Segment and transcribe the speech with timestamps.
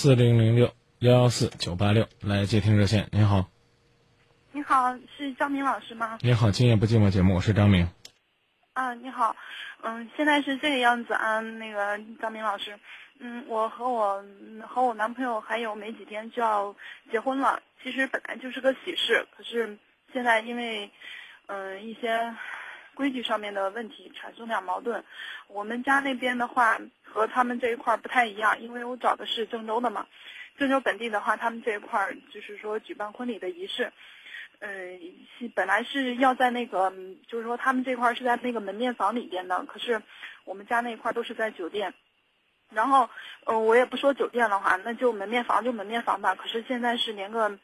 [0.00, 3.08] 四零零六幺幺四九八六来接听热线。
[3.10, 3.50] 您好，
[4.52, 6.20] 你好，是张明老师吗？
[6.22, 7.88] 你好，今夜不寂寞节目，我是张明。
[8.74, 9.34] 啊，你好，
[9.82, 12.78] 嗯，现在是这个样子啊，那个张明老师，
[13.18, 14.24] 嗯，我和我
[14.68, 16.76] 和我男朋友还有没几天就要
[17.10, 19.78] 结婚了，其实本来就是个喜事，可是
[20.12, 20.92] 现在因为
[21.46, 22.36] 嗯一些
[22.98, 25.04] 规矩上面的问题产生点矛盾，
[25.46, 30.04] 我们家那边的话和他们这一块不太一样，因为我找的是郑州的嘛，
[30.58, 33.92] 郑州本地的话，他们这一块就是说举办婚礼的仪式。
[34.58, 34.98] 嗯，
[35.54, 36.92] 本来是要在那个，
[37.28, 40.02] 就是说他们这块是在那个门面房里边的，可是
[40.44, 41.94] 我们家那块都是在酒店。
[42.70, 43.08] 然后，
[43.46, 46.34] 嗯，我也不说酒店的话，那就门面房就门面房吧。
[46.34, 47.56] 可是现在是连个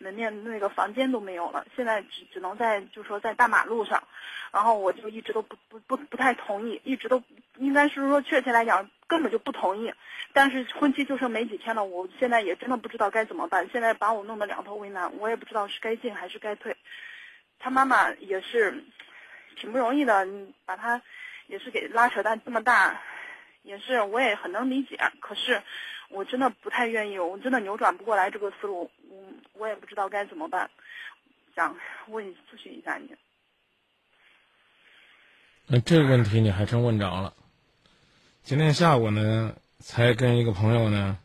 [0.00, 4.02] 门面那个房间都没有了，现在只只能在，就是说在大马路上。
[4.50, 7.22] 然后我就一直都不不不不太同意，一直都
[7.58, 9.92] 应该是说确切来讲根本就不同意。
[10.32, 13.68] 但是婚期就剩没几天了，我现在也真的不知道该怎么办。
[13.70, 16.76] 现在把我弄得两头为难，我也不知道是该进还是该退。
[17.60, 18.82] 他妈妈也是
[19.56, 20.26] 挺不容易的，
[20.64, 21.00] 把他
[21.46, 23.00] 也是给拉扯到这么大，
[23.62, 24.98] 也是我也很能理解。
[25.20, 25.62] 可是
[26.08, 30.70] 我真的不太愿意，我真的扭转不过来这个思路，我我也不知道该怎么办，
[31.54, 31.76] 想
[32.08, 33.14] 问咨询一下你。
[35.66, 37.34] 那这个问题你还真问着了。
[38.44, 41.18] 今天下午呢，才跟一个朋友呢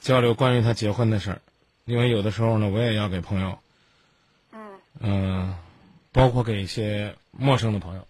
[0.00, 1.42] 交流关于他结婚的事儿，
[1.84, 3.58] 因为有的时候呢，我也要给朋友，
[4.52, 5.58] 嗯嗯，
[6.12, 8.08] 包括给一些陌生的朋友，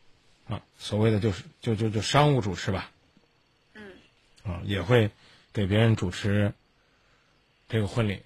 [0.48, 2.91] 啊，所谓的就是就就就商务主持吧，
[3.74, 3.92] 嗯
[4.44, 5.10] 啊，也会
[5.52, 6.52] 给别人主持
[7.69, 8.22] 这个婚礼，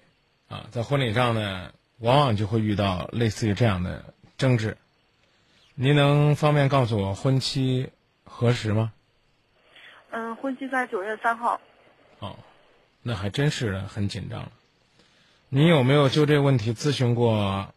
[0.49, 4.77] 啊，在婚礼上呢，往往就会遇到类似于这样的争执。
[5.75, 7.89] 您能方便告诉我婚期
[8.25, 8.91] 何时吗？
[10.09, 11.61] 嗯，婚期在九月三号。
[12.19, 12.35] 哦，
[13.03, 14.51] 那还真是很紧张了。
[15.49, 17.73] 你有没有就这个问题咨询过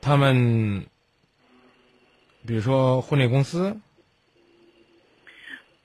[0.00, 0.86] 他们？
[2.46, 3.80] 比如说婚礼公司？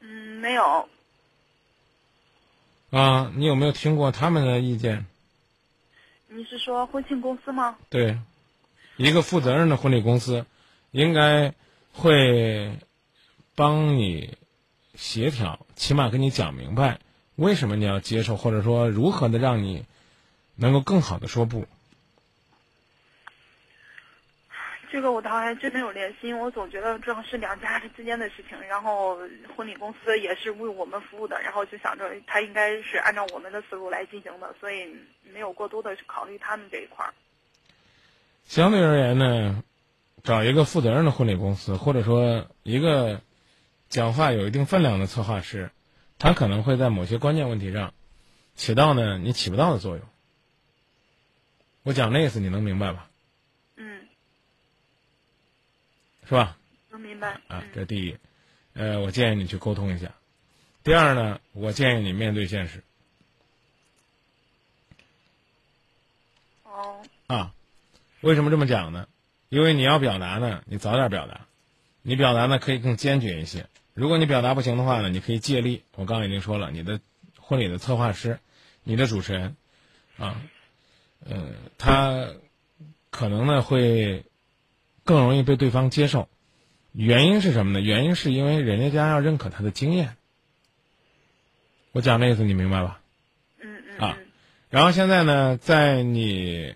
[0.01, 0.07] 嗯，
[0.41, 0.87] 没有。
[2.91, 5.05] 啊，你有没有听过他们的意见？
[6.27, 7.77] 你是说婚庆公司吗？
[7.89, 8.17] 对。
[8.97, 10.45] 一个负责任的婚礼公司，
[10.91, 11.53] 应该
[11.93, 12.77] 会
[13.55, 14.37] 帮你
[14.95, 16.99] 协调，起码跟你讲明白
[17.35, 19.85] 为什么你要接受，或者说如何的让你
[20.55, 21.65] 能够更好的说不。
[24.91, 29.19] 这个我倒还真没有联系，我总觉得这是两家之间的事情，然后
[29.55, 37.13] 婚礼公司也是为我们服务的，然后就想着他应该是按照我们的思路来进行的，所以没有过多的去考虑他们这一块儿。
[38.45, 39.63] 相对而言呢，
[40.23, 43.21] 找一个负责任的婚礼公司，或者说一个
[43.89, 45.69] 讲话有一定分量的策划师，
[46.17, 47.93] 他可能会在某些关键问题上
[48.55, 50.05] 起到呢你起不到的作用。
[51.83, 53.07] 我讲的意思你能明白吧？
[53.77, 54.07] 嗯，
[56.29, 56.55] 是吧？
[56.91, 57.41] 能明白。
[57.47, 58.15] 啊，这第一，
[58.73, 60.13] 呃，我建议你去沟通一下。
[60.83, 62.83] 第二呢，我建议你面对现实。
[66.63, 67.01] 哦。
[67.25, 67.53] 啊。
[68.21, 69.07] 为什么这么讲呢？
[69.47, 71.47] 因为你要表达呢，你早点表达，
[72.03, 73.65] 你表达呢可以更坚决一些。
[73.93, 75.83] 如果你表达不行的话呢，你可以借力。
[75.95, 76.99] 我刚刚已经说了，你的
[77.39, 78.39] 婚礼的策划师，
[78.83, 79.55] 你的主持人，
[80.17, 80.41] 啊，
[81.25, 81.47] 呃，
[81.77, 82.27] 他
[83.09, 84.25] 可能呢会
[85.09, 86.29] 更容易被对方接受。
[86.91, 87.81] 原因是什么呢？
[87.81, 90.15] 原因是因为人家家要认可他的经验。
[91.93, 93.01] 我讲的意思你明白吧？
[93.59, 93.97] 嗯嗯。
[93.97, 94.17] 啊，
[94.69, 96.75] 然后现在呢，在你。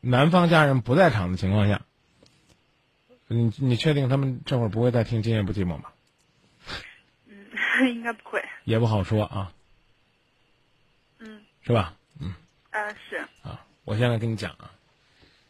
[0.00, 1.82] 男方家人不在场的情况下，
[3.26, 5.90] 你你确定他们这会儿不会再听《今夜不寂寞》吗？
[7.26, 7.36] 嗯，
[7.90, 8.40] 应该不会。
[8.62, 9.52] 也不好说啊。
[11.18, 11.42] 嗯。
[11.62, 11.96] 是吧？
[12.20, 12.32] 嗯。
[12.70, 13.16] 啊，是。
[13.42, 14.70] 啊，我现在跟你讲啊，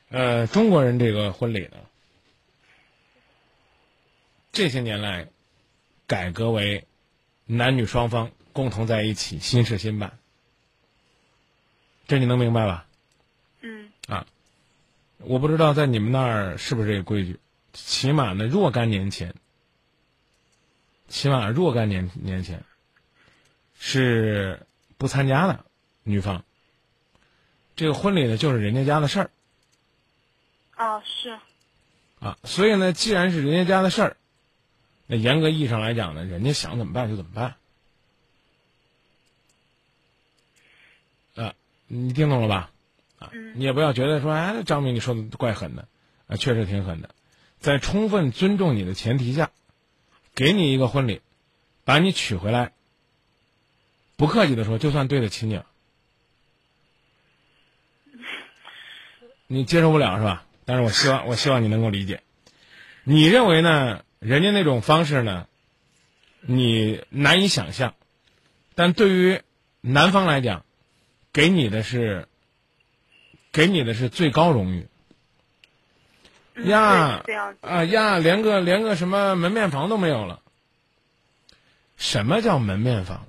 [0.08, 1.76] 呃，中国人这个婚礼呢，
[4.53, 5.28] 这些年来
[6.06, 6.86] 改革为
[7.47, 10.19] 男女双方共同在一起，新事新办，
[12.06, 12.87] 这你能明白吧？
[13.61, 13.90] 嗯。
[14.06, 14.26] 啊。
[15.19, 17.40] 我不知道在你们那儿是不是这个规矩，
[17.73, 19.34] 起码呢若干年前，
[21.08, 22.62] 起码若干年年前，
[23.81, 24.64] 是
[24.96, 25.64] 不参加的
[26.05, 26.44] 女方。
[27.75, 29.31] 这个婚礼呢就是人家家的事儿。
[30.76, 31.37] 啊，是。
[32.20, 34.17] 啊，所以呢，既然是人家家的事儿，
[35.10, 37.56] 那严格意义上来讲呢，人家想怎么办就怎么办。
[41.34, 41.55] 啊，
[41.87, 42.70] 你听懂了吧？
[43.19, 45.88] 啊，你也不要觉得说，哎，张明你说的怪狠的，
[46.26, 47.08] 啊，确实挺狠的，
[47.58, 49.50] 在充分尊重你的前提下，
[50.34, 51.22] 给你一个婚礼，
[51.84, 52.72] 把你娶回来，
[54.16, 55.64] 不客气的说，就算对得起你了。
[59.46, 60.44] 你接受不了是吧？
[60.66, 62.22] 但是我希望，我希望你能够理解。
[63.04, 64.04] 你认为呢？
[64.19, 65.47] 人家那种方式呢，
[66.41, 67.94] 你难以想象，
[68.75, 69.43] 但对于
[69.81, 70.65] 男方来讲，
[71.32, 72.26] 给你的是，
[73.53, 74.88] 给你的是最高荣誉。
[76.65, 77.23] 呀
[77.61, 80.43] 啊呀，连个连个什么门面房都没有了。
[81.97, 83.26] 什么叫门面房？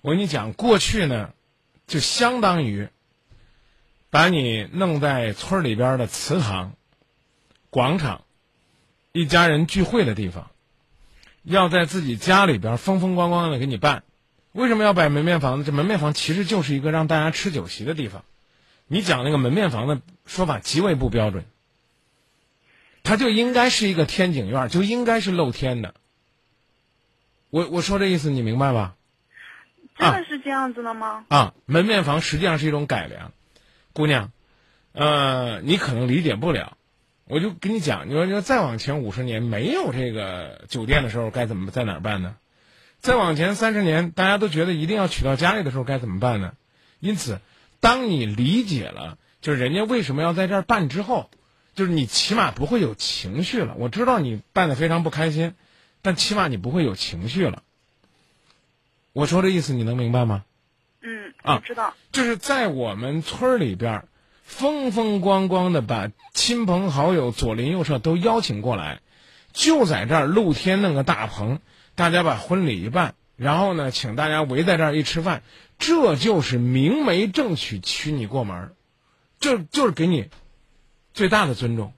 [0.00, 1.32] 我跟你讲，过去呢，
[1.86, 2.88] 就相当于
[4.10, 6.74] 把你弄在村里边的祠堂、
[7.70, 8.24] 广场。
[9.12, 10.50] 一家人聚会的地方，
[11.42, 14.04] 要在自己家里边风风光光的给你办。
[14.52, 15.64] 为什么要摆门面房呢？
[15.64, 18.24] 这门面房其实就是一个让大家吃酒席的地方。
[18.86, 21.44] 你讲那个门面房的说法极为不标准，
[23.02, 25.94] 它就应该是一个天井院，就应该是露天的。
[27.50, 28.96] 我我说这意思你明白吧？
[29.98, 31.26] 真的是这样子的吗？
[31.28, 33.32] 啊，门面房实际上是一种改良，
[33.92, 34.32] 姑娘，
[34.92, 36.78] 呃，你可能理解不了。
[37.32, 42.36] 我就跟你讲，你说，你说再往前五十年没有这个酒店的时候，该怎么在哪儿办呢？
[43.00, 46.52] 再往前三十年，大家都觉得一定要娶到家里的时候，该怎么办呢？
[47.00, 47.40] 因此，
[47.80, 51.30] 当你理解了，就是人家为什么要在这儿办之后，
[51.74, 53.76] 就是你起码不会有情绪了。
[53.78, 55.54] 我知道你办的非常不开心，
[56.02, 57.62] 但起码你不会有情绪了。
[59.14, 60.44] 我说这意思你能明白吗？
[61.00, 61.94] 嗯，我，知道。
[62.12, 64.04] 就是在我们村里边。
[64.52, 69.00] 风风光光的把亲朋好友左邻右舍都邀请过来，
[69.54, 71.58] 就在这儿露天弄个大棚，
[71.94, 75.42] 大家把婚礼一办，然后呢，请大家围在这儿一吃饭，
[75.78, 78.74] 这就是明媒正娶娶你过门，
[79.40, 80.28] 这就是给你
[81.14, 81.94] 最大的尊重。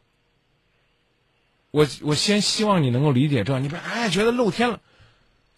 [1.73, 4.81] 我我先希望你能够理解这，你别哎觉得露天了，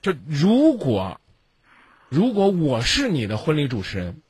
[0.00, 1.20] 就如果
[2.08, 4.22] 如果我是你的婚礼主持人。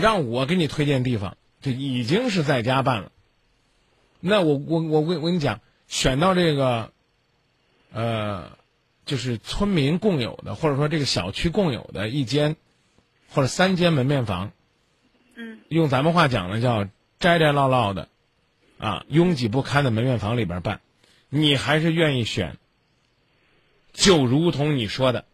[0.00, 3.12] 让我给你推荐地方，就已经是在家办了。
[4.20, 6.92] 那我我我我我跟你讲，选到这个，
[7.92, 8.50] 呃，
[9.06, 12.56] 就是村民共有的，或者说这个小区共有的一间
[13.30, 14.52] 或者三间门面房。
[15.36, 15.60] 嗯。
[15.68, 16.84] 用咱们话讲呢，叫
[17.18, 18.08] 摘摘落落的，
[18.78, 20.80] 啊，拥挤不堪的门面房里边办，
[21.28, 22.56] 你还是愿意选？
[23.92, 25.24] 就如同你说的，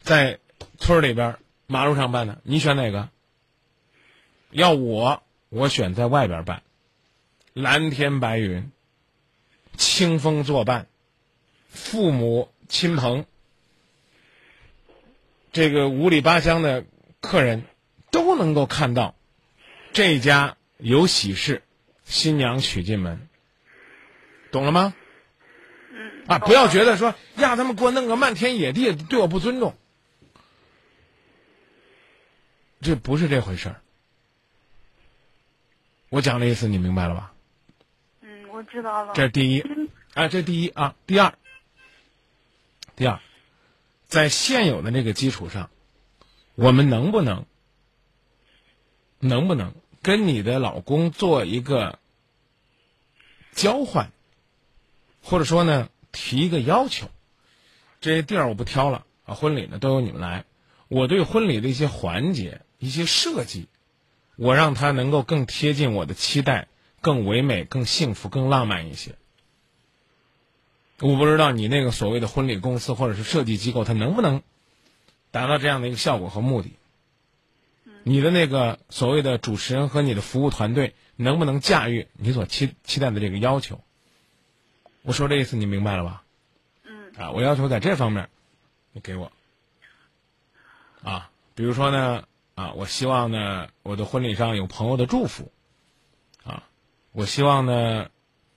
[0.00, 0.38] 在
[0.78, 1.36] 村里边
[1.66, 3.08] 马路上办的，你选哪个？
[4.56, 6.62] 要我，我选在外边办，
[7.52, 8.72] 蓝天白云，
[9.76, 10.86] 清风作伴，
[11.68, 13.26] 父母亲朋，
[15.52, 16.86] 这个五里八乡的
[17.20, 17.64] 客人，
[18.10, 19.14] 都能够看到，
[19.92, 21.62] 这家有喜事，
[22.06, 23.28] 新娘娶进门，
[24.52, 24.94] 懂了吗？
[26.28, 29.76] 啊，不要觉得说呀，他们给我弄个漫天野地，对我不尊重，
[32.80, 33.82] 这不是这回事儿。
[36.08, 37.32] 我讲的意思你明白了吧？
[38.20, 39.12] 嗯，我知道了。
[39.14, 39.60] 这是第一，
[40.14, 41.34] 啊，这第一啊，第二，
[42.94, 43.20] 第二，
[44.06, 45.68] 在现有的那个基础上，
[46.54, 47.44] 我们能不能，
[49.18, 51.98] 能不能跟你的老公做一个
[53.52, 54.12] 交换，
[55.22, 57.10] 或者说呢，提一个要求？
[58.00, 60.44] 这些地儿我不挑了啊，婚礼呢都由你们来，
[60.86, 63.66] 我对婚礼的一些环节、一些设计。
[64.36, 66.68] 我让他能够更贴近我的期待，
[67.00, 69.16] 更唯美、更幸福、更浪漫一些。
[71.00, 74.42] 我不知道你那个所谓的婚礼公司或者是设计机构，它能不能
[75.30, 76.72] 达到这样的一个效果和目的？
[78.02, 83.82] 你的那个所谓的主持人和你的服务团队能不能驾驭你所期期待的这个要求？
[85.02, 86.22] 我说这意思你明白了吧？
[86.84, 87.12] 嗯。
[87.16, 88.28] 啊，我要求在这方面，
[88.92, 89.32] 你给我。
[91.02, 92.24] 啊，比如说呢？
[92.56, 95.52] 啊，我希望呢，我的婚礼上有朋友的祝福，
[96.42, 96.62] 啊，
[97.12, 98.08] 我希望呢，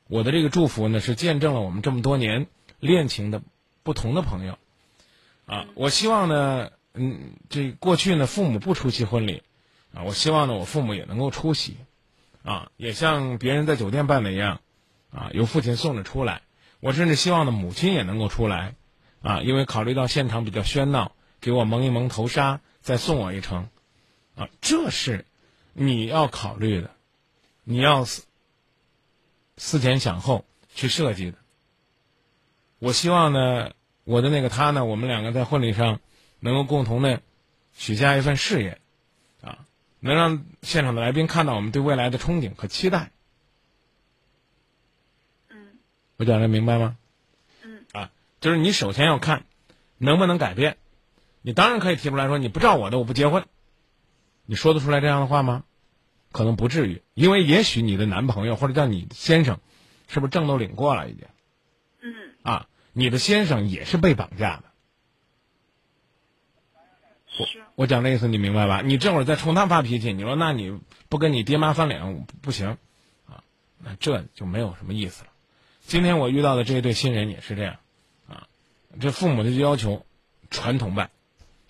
[0.08, 2.48] 我的这个祝福呢是见证了我们这么多年
[2.80, 3.42] 恋情的
[3.84, 4.58] 不同的朋友，
[5.46, 9.44] 啊，我希望呢，嗯，这过去呢父母不出席婚礼，
[9.94, 11.76] 啊，我希望呢我父母也能够出席，
[12.42, 14.62] 啊，也像别人在酒店办的一样，
[15.12, 16.44] 啊，由父亲送着出来，
[16.80, 18.76] 我甚至希望呢母亲也能够出来，
[19.22, 23.68] 啊，因为考虑到现场比较喧闹，给我蒙一蒙头纱，再送我一程。
[24.40, 25.26] 啊，这是
[25.74, 26.92] 你要考虑的，
[27.66, 28.24] 你要思
[29.58, 31.38] 思前想后去设计的。
[32.80, 33.74] 我希望呢，
[34.06, 36.00] 我的那个他呢，我们两个在婚礼上
[36.40, 37.22] 能够共同的
[37.74, 38.80] 许下一份誓言，
[39.42, 39.66] 啊，
[40.00, 43.12] 能让现场的来宾看到我们对未来的憧憬和期待。
[45.50, 45.78] 嗯，
[46.16, 46.98] 我讲的明白吗？
[47.62, 49.44] 嗯，啊，就是你首先要看
[49.98, 50.78] 能不能改变，
[51.42, 53.46] 你当然可以提出来说你不照我的我不结婚，
[54.50, 55.64] 你说得出来这样的话吗？
[56.32, 59.60] 可能不至于，因为也许你的男朋友或者叫你先生，
[60.08, 61.28] 是不是证都领过了已经？
[62.02, 64.64] 嗯啊，你的先生也是被绑架的。
[67.38, 68.82] 我我讲的意思你明白吧？
[68.84, 70.80] 你这会儿再冲他发脾气，你说那你
[71.10, 72.70] 不跟你爹妈翻脸不不行，
[73.28, 73.44] 啊，
[73.78, 75.30] 那这就没有什么意思了。
[75.86, 77.78] 今天我遇到的这一对新人也是这样，
[78.28, 78.48] 啊，
[79.00, 80.08] 这父母就要求
[80.50, 81.12] 传统办，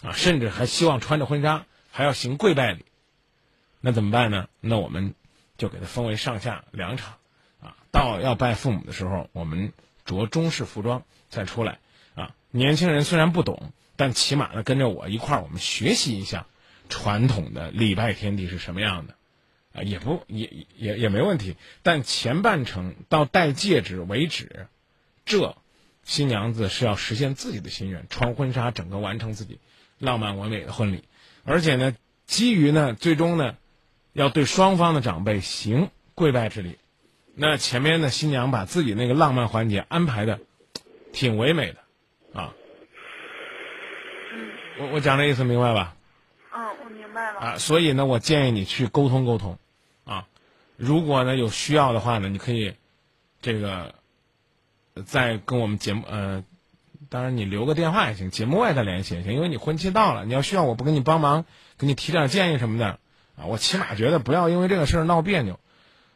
[0.02, 1.66] 啊，甚至还希望穿着婚纱
[2.00, 2.86] 还要行跪拜礼，
[3.82, 4.48] 那怎么办呢？
[4.62, 5.16] 那我们
[5.58, 7.18] 就给他分为上下两场，
[7.62, 9.74] 啊，到要拜父母的时候，我们
[10.06, 11.80] 着中式服装再出来，
[12.16, 16.46] 啊，年轻人虽然不懂，但起码呢跟着我一块儿，我们学习一下
[16.88, 19.16] 传统的礼拜天地是什么样的。
[19.74, 24.68] 啊，也不也也也没问题，但前半程到戴戒指为止，
[25.26, 25.58] 这
[26.06, 29.60] 新娘子是要实现自己的心愿，穿婚纱，整个完成自己
[29.98, 31.04] 浪漫完美的婚礼，
[31.50, 31.96] 而且呢，
[32.28, 33.58] 基于呢，最终呢，
[34.14, 36.78] 要对双方的长辈行跪拜之礼。
[37.34, 40.40] 那前面呢，新娘把自己那个浪漫环节安排的
[41.12, 41.80] 挺唯美的，
[42.40, 42.54] 啊，
[44.32, 45.96] 嗯我我讲这意思明白吧？
[46.54, 47.40] 嗯，我明白了。
[47.40, 49.58] 啊，所以呢，我建议你去沟通沟通，
[50.06, 50.28] 啊，
[50.78, 52.76] 如果呢有需要的话呢，你可以
[53.42, 53.96] 这个
[54.94, 56.44] 呃再跟我们节目呃，
[57.10, 61.46] 当然你留个电话也行，节目外再联系也行，因为你婚期到了，你要需要我不给你帮忙，
[61.78, 63.00] 给你提点建议什么的
[63.36, 65.60] 啊，我起码觉得不要因为这个事儿闹别扭。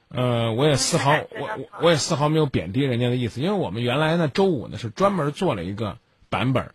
[0.09, 1.49] 呃，我也丝毫我我
[1.81, 5.97] 我也丝毫没有贬低人家的意思，因为我们原来呢周五呢是专门做了一个
[6.29, 6.71] 版本，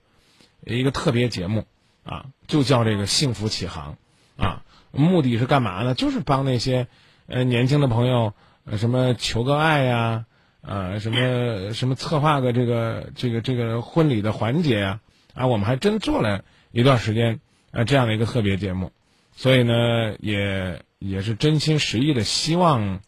[0.64, 1.64] 一个特别节目
[2.04, 3.96] 啊，就叫这个幸福启航
[4.36, 5.94] 啊，目的是干嘛呢？
[5.94, 6.88] 就是帮那些
[7.28, 8.34] 呃年轻的朋友，
[8.64, 10.24] 呃什么求个爱呀、
[10.60, 15.00] 呃什么什么策划个这个这个这个婚礼的环节呀、
[15.34, 18.92] 啊，我们还真做了一段时间呃这样的一个特别节目，
[19.32, 23.00] 所以呢也也是真心实意的希望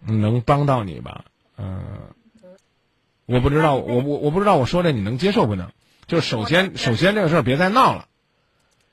[0.00, 1.24] 能帮到你吧，
[1.56, 1.82] 嗯、
[3.26, 5.70] 我不知道我我我不知道我说这你能接受不能？
[6.06, 8.06] 就首先首先这个事儿别再闹了。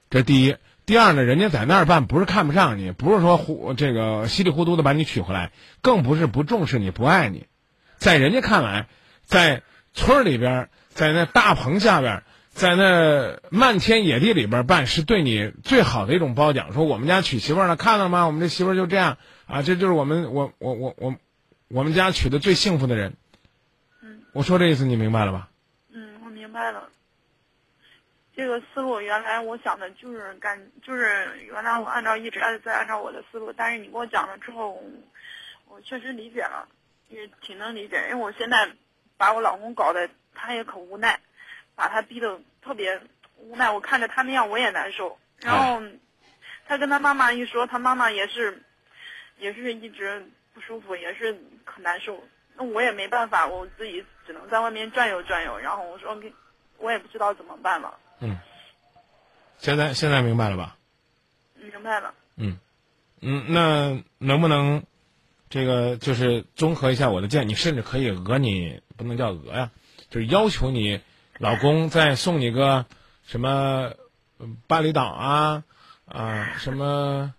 [0.10, 0.56] 这是第一。
[0.86, 5.52] 第二呢，人家在那儿办不是看不上你，不是说糊这个稀里糊涂的把你娶回来，
[5.82, 7.48] 更不是不重视你、不爱你。
[7.98, 8.88] 在人家看来，
[9.24, 9.62] 在
[9.94, 16.74] 村儿里边儿，在那大棚下边儿，在那漫天野地里边儿办，是对你最好的一种褒奖。
[16.74, 18.26] 说我们家娶媳妇儿了，看到吗？
[18.26, 21.16] 我们这媳妇儿就这样啊，这就是我们我我我我
[21.70, 23.16] 我们家娶的最幸福的人。
[24.02, 25.50] 嗯我说这意思你明白了吧？
[25.92, 26.90] 嗯，我明白了。
[28.36, 34.80] 这个思路原来我想的就是感，就是原来我按照一直按在按照我的思路，但是你给我讲了之后，
[35.68, 36.68] 我确实理解了，
[37.10, 37.98] 也挺能理解。
[38.10, 38.70] 因为我现在
[39.18, 41.20] 把我老公搞得他也可无奈，
[41.76, 43.02] 把他逼得特别
[43.38, 43.70] 无奈。
[43.72, 45.18] 我看着他那样我也难受。
[45.40, 45.82] 然后
[46.68, 48.62] 他跟他妈妈一说，他妈妈也是，
[49.38, 52.24] 也是一直不舒服，也是可难受。
[52.56, 55.58] 那我也没办法，我自己只能在外面转悠转悠。
[55.58, 56.34] 然后我说给，
[56.78, 57.98] 我也不知道怎么办了。
[58.20, 58.38] 嗯
[59.60, 60.78] 现在现在明白了吧？
[61.56, 62.14] 明白了。
[62.36, 62.60] 嗯
[63.22, 64.84] 嗯，那能不能
[65.50, 67.48] 这个就是综合一下我的建议？
[67.48, 69.72] 你甚至可以讹你，不能叫讹呀，
[70.10, 71.00] 就是要求你
[71.40, 72.86] 老公再送你个
[73.26, 73.92] 什么
[74.68, 75.64] 巴厘岛啊
[76.06, 77.34] 啊什么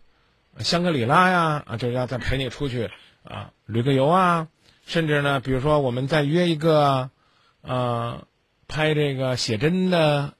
[0.58, 2.90] 香格里拉呀啊，就是要再陪你出去
[3.24, 4.48] 啊旅个游啊，
[4.86, 7.10] 甚至呢，比如说我们再约一个
[7.60, 8.26] 呃
[8.66, 10.34] 拍这个写真的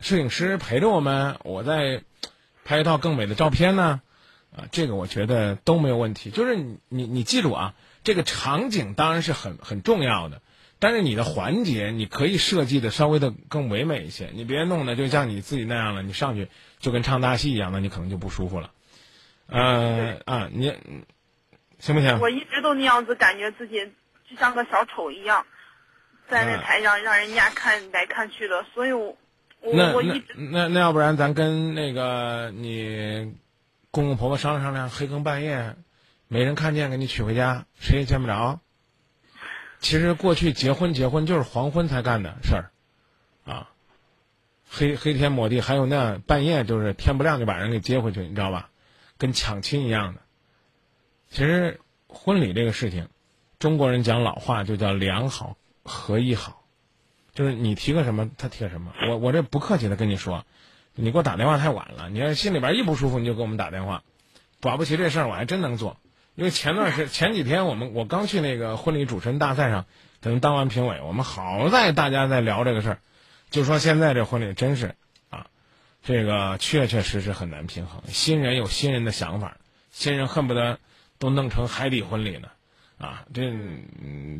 [0.00, 2.02] 摄影师陪着我们，我再
[2.64, 4.00] 拍一套更美的照片呢。
[4.72, 6.30] 这个我觉得都没有问题。
[6.30, 7.74] 就是你你你记住啊，
[8.04, 10.40] 这个场景当然是很很重要的，
[10.78, 16.48] 但是你的环节你可以设计的稍微的更唯美一些，你别弄的就像你自己那样了，你上去
[16.78, 18.70] 就跟唱大戏一样那，你可能就不舒服了。
[19.46, 20.74] 呃啊，你
[21.78, 22.18] 行不行？
[22.20, 23.92] 我一直都那样子，感觉自己
[24.28, 25.46] 就像个小丑一样，
[26.28, 29.16] 在那嗯台上让人家看来看去的，所以我
[29.60, 33.32] 我那那我一直那那要不然咱跟那个你
[33.90, 35.76] 公公婆婆商量商量，黑更半夜
[36.28, 38.60] 没人看见，给你娶回家，谁也见不着。
[39.80, 42.70] 其实过去结婚结婚就是黄昏才干的事儿，
[43.44, 43.70] 啊，
[44.68, 48.70] 黑黑天抹地，还有那半夜就是天不亮就把人给接回去，你知道吧？
[49.16, 50.20] 跟抢亲一样的。
[51.30, 53.08] 其实婚礼这个事情，
[53.58, 56.64] 中国人讲老话就叫两好合一好。
[57.34, 58.92] 就是你提个什么，他提个什么。
[59.08, 60.44] 我我这不客气的跟你说，
[61.00, 62.10] 你给我打电话太晚了。
[62.10, 64.02] 你要心里边一不舒服，你就给我们打电话。
[64.60, 65.96] 保不齐这事儿我还真能做，
[66.34, 69.86] 因为前段时前几天我们我刚去那个婚礼主持人大赛上，
[70.20, 72.98] 可能当完评委，我们好在大家在聊这个事儿，
[73.50, 74.96] 就说现在这婚礼真是
[75.30, 75.46] 啊，
[76.02, 78.02] 这个确确实实很难平衡。
[78.08, 79.58] 新人有新人的想法，
[79.92, 80.80] 新人恨不得
[81.20, 82.48] 都弄成海底婚礼呢，
[82.98, 83.48] 啊，这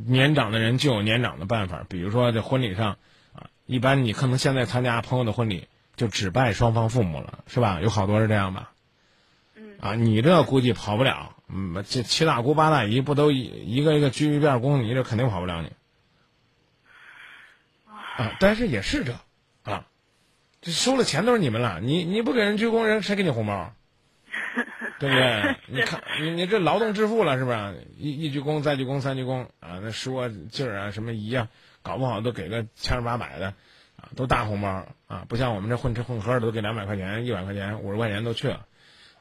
[0.04, 1.86] 年长的人就有年长的办法。
[1.88, 2.98] 比如说这婚礼上，
[3.32, 5.68] 啊，一般你可能现在参加朋友的婚礼，
[5.99, 7.81] 就只拜双方父母了，是吧？
[7.83, 8.71] 有好多是这样吧？
[9.55, 9.76] 嗯。
[9.81, 13.43] 啊，你这估计跑不了，嗯，这七大姑八大姨不都一
[13.76, 15.71] 一个一个鞠一遍躬，你这肯定跑不了你。
[18.17, 19.12] 啊，但是也是这，
[19.71, 19.87] 啊，
[20.62, 23.75] 这收了钱都是你们了，你你不给人鞠躬，人谁给你红包？
[24.99, 25.57] 对不对？
[25.69, 27.87] 你看，你你这劳动致富了是不是？
[27.97, 31.49] 一一鞠躬，再鞠躬，三鞠躬啊，那叔啊、劲儿啊、什么姨啊，
[31.83, 33.55] 搞不好都给个千儿八百的，
[34.16, 38.66] 都大红包啊，不像我们这混吃混喝的都给两百块钱、一百块钱、五十块钱都去了。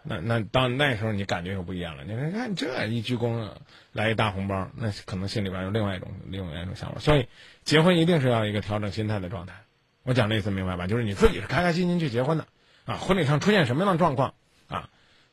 [0.03, 2.03] 那那到那时候你感觉又不一样了。
[2.06, 3.50] 你看看这一鞠躬
[3.91, 7.00] 来一大红包，那可能心里边有另外一种另外一种想法。
[7.00, 7.27] 所以
[7.63, 9.56] 结婚一定是要一个调整心态的状态。
[10.03, 10.88] 我讲的意思明白吧？
[10.88, 12.48] 就是你自己是开开心心去结婚的
[12.86, 14.34] 啊，婚礼上出现什么样的状况
[14.70, 14.89] 啊，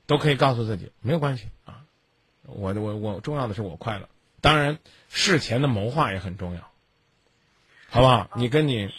[0.07, 1.85] 都可以告诉自己没有关系啊。
[2.43, 4.09] 我我我重要的是我快乐。
[4.41, 6.61] 当然事前的谋划也很重要，
[7.89, 8.29] 好不好？
[8.35, 8.91] 你跟你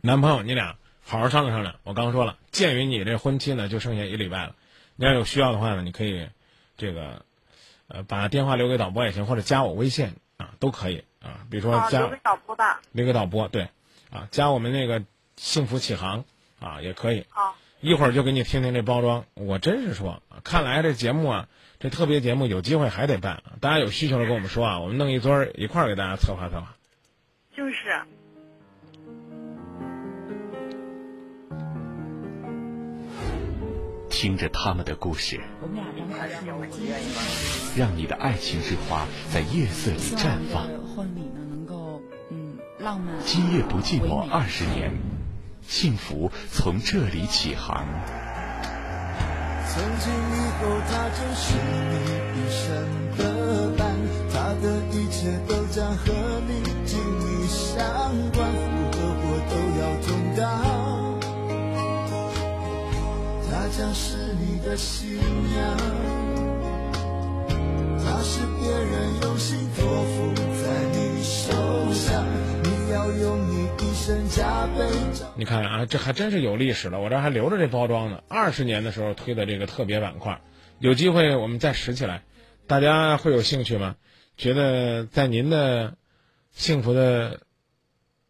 [0.00, 1.76] 男朋友你俩好好商量商量。
[1.82, 4.54] 我刚说了，鉴于你这婚期呢就剩下一礼拜了。
[4.96, 6.28] 你要有需要的话呢，你可以，
[6.76, 7.24] 这个，
[7.88, 11.46] 呃，把电话留给导播也行，或者加我微信啊，都可以啊。
[11.50, 13.68] 比如说加留给导播吧，留给导播对，
[14.10, 15.02] 啊，加我们那个
[15.36, 16.24] 幸福启航
[16.60, 17.26] 啊也可以。
[17.28, 19.24] 好，一会儿就给你听听这包装。
[19.34, 21.48] 我真是说，看来这节目啊，
[21.78, 23.42] 这特别节目有机会还得办。
[23.60, 26.74] 大家有需求的跟我们说啊，我们弄一桌儿一块儿给大家策划策划。
[27.54, 27.74] 就是。
[34.18, 35.38] 听着他们的故事，
[37.76, 40.66] 让你的爱情之花在夜色里绽放。
[40.96, 43.14] 婚礼呢，能够嗯浪漫。
[43.26, 44.90] 今夜不寂寞二十年，
[45.68, 47.86] 幸福从这里起航。
[49.68, 51.52] 从今以后，他就是
[51.92, 51.94] 你
[52.32, 52.64] 一生
[53.18, 53.84] 的伴，
[54.32, 56.04] 他的一切都将和
[56.48, 57.84] 你紧密相
[58.32, 60.85] 关，福和祸都要同当。
[63.68, 65.76] 将是你的新娘，
[67.98, 71.52] 他是别人用心托付在你手
[71.92, 72.24] 上，
[72.62, 74.86] 你要用你一生加倍。
[75.36, 77.00] 你看啊，这还真是有历史了。
[77.00, 80.40] 我这还留着这包装呢，二十年的时候推的这个特别板块，
[80.78, 82.22] 有机会我们再拾起来，
[82.66, 83.96] 大家会有兴趣吗？
[84.36, 85.96] 觉得在您的
[86.52, 87.40] 幸福的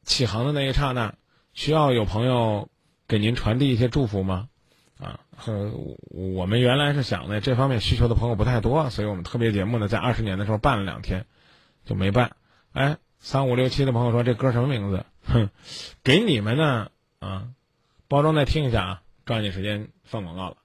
[0.04, 1.14] 起航的那一刹那，
[1.52, 2.68] 需要有朋友
[3.06, 4.48] 给您传递一些祝福吗？
[4.98, 5.72] 啊，和
[6.08, 11.26] 我们原来是想的这方面需求的朋友不太多，所以我们特别节目呢，在二十年的时候办了两天，
[11.84, 12.34] 就没办。
[12.72, 15.04] 哎，三五六七的朋友说这歌什么名字？
[15.24, 15.50] 哼，
[16.02, 17.48] 给你们呢啊，
[18.08, 20.56] 包装再听一下啊，抓紧时间放广告了。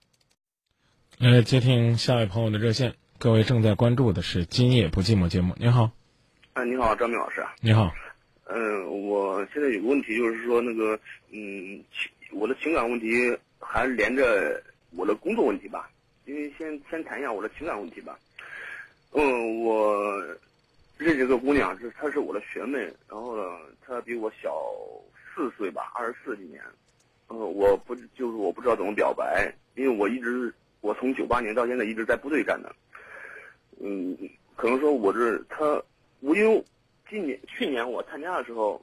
[1.20, 5.56] 呃，接听下位朋友的热线，各位正在关注的是《今夜不寂寞》节目。
[5.58, 5.91] 您好，
[6.54, 7.46] 哎，你好，张明老师。
[7.60, 7.94] 你好，
[8.46, 10.98] 嗯，我现在有个问题，就是说那个，
[11.32, 13.08] 嗯，情我的情感问题
[13.62, 14.62] 还连着
[14.95, 15.89] 我的工作问题吧。
[16.26, 18.17] 因为先先谈一下我的情感问题吧。
[19.12, 20.21] 嗯，我
[20.97, 23.43] 认识个姑娘，是她是我的学妹，然后呢，
[23.86, 24.56] 她比我小
[25.34, 26.62] 四岁吧，二十四今年。
[27.30, 32.74] 嗯，我不就是我不知道怎么表白，因为我一直我从九八年到现在一直在部队干的。
[33.80, 34.17] 嗯，
[34.56, 35.65] 可能说我这她，
[36.19, 36.63] 我因为
[37.10, 38.82] 今年去年我参加的时候，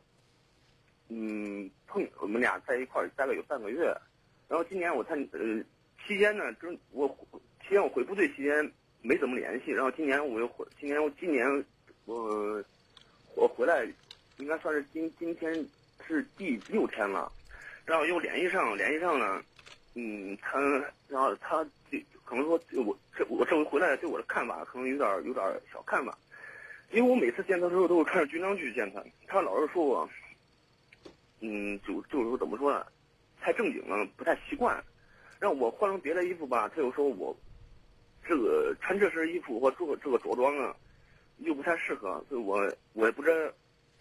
[1.08, 3.96] 嗯，碰我们俩在一块儿大概有半个月，
[4.48, 5.38] 然后今年我参呃
[6.06, 7.06] 期间呢，真我
[7.62, 11.46] 期间我回部队期间没怎么联系，然后今年我又回，今年我今年
[12.06, 12.64] 我
[13.36, 13.86] 我回来
[14.38, 15.54] 应该算是今今天
[16.06, 17.30] 是第六天了，
[17.84, 19.42] 然后又联系上，联系上了，
[19.94, 20.58] 嗯，他
[21.08, 22.52] 然后他对可能说
[22.84, 26.16] 我这我这回回来对我的看法可能有点有点小看法，
[26.90, 30.08] 因为我每次见他的时候都是穿着军装去见他，他老是说我，
[31.40, 32.86] 嗯，就就是说怎么说呢，
[33.40, 34.82] 太正经了，不太习惯，
[35.40, 37.36] 让我换成别的衣服吧，他又说我
[38.26, 40.74] 这个穿这身衣服或做这个着装啊，
[41.38, 43.52] 又不太适合，所以我我也不知道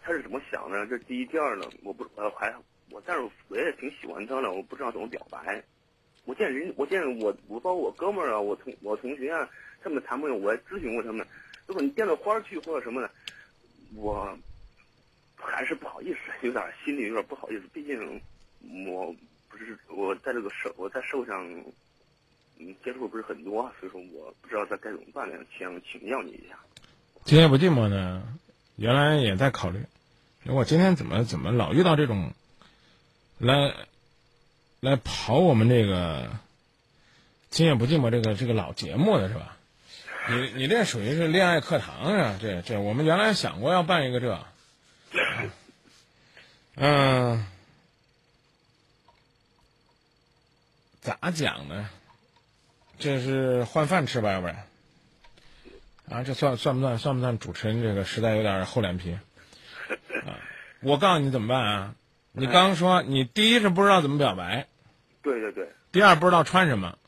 [0.02, 0.86] 他是怎么想的。
[0.86, 2.54] 这第一，第二呢，我不呃还
[2.90, 5.62] 我，但是我也挺喜欢他的，我不知道怎么表白。
[6.24, 9.48] 我见人，我见我我包括我哥们儿啊，我同我同学啊，
[9.82, 11.26] 他们谈朋友，我也咨询过他们。
[11.66, 13.10] 如果你见到花儿去或者什么的，
[13.96, 14.36] 我
[15.36, 17.62] 还是不好意思，有点心里有点不好意思。
[17.72, 18.20] 毕竟
[18.86, 19.14] 我
[19.48, 21.44] 不是我在这个社我在社会上
[22.58, 26.56] 嗯接触的不是很多，所以说我不知道该该怎么办呢，想请教你一下。
[27.24, 28.22] 今夜不寂寞呢，
[28.76, 29.84] 原来也在考虑，
[30.46, 32.32] 我今天怎么怎么老遇到这种
[33.38, 33.74] 来
[34.80, 36.30] 来跑我们这个
[37.50, 39.56] “今夜不寂寞”这个这个老节目的是吧？
[40.30, 42.38] 你你这属于是恋爱课堂啊！
[42.38, 44.46] 这这我们原来想过要办一个这，
[46.76, 47.46] 嗯，
[51.08, 51.88] 咋讲呢？
[52.98, 54.66] 这是换饭吃吧，要不然
[56.10, 59.12] 啊，这算算不算算不算主持人这个实在有点厚脸皮
[60.26, 60.36] 啊？
[60.80, 61.94] 我告诉你怎么办啊？
[62.32, 64.66] 你刚说你第一是不知道怎么表白，
[65.22, 66.98] 对对对第二不知道穿什么，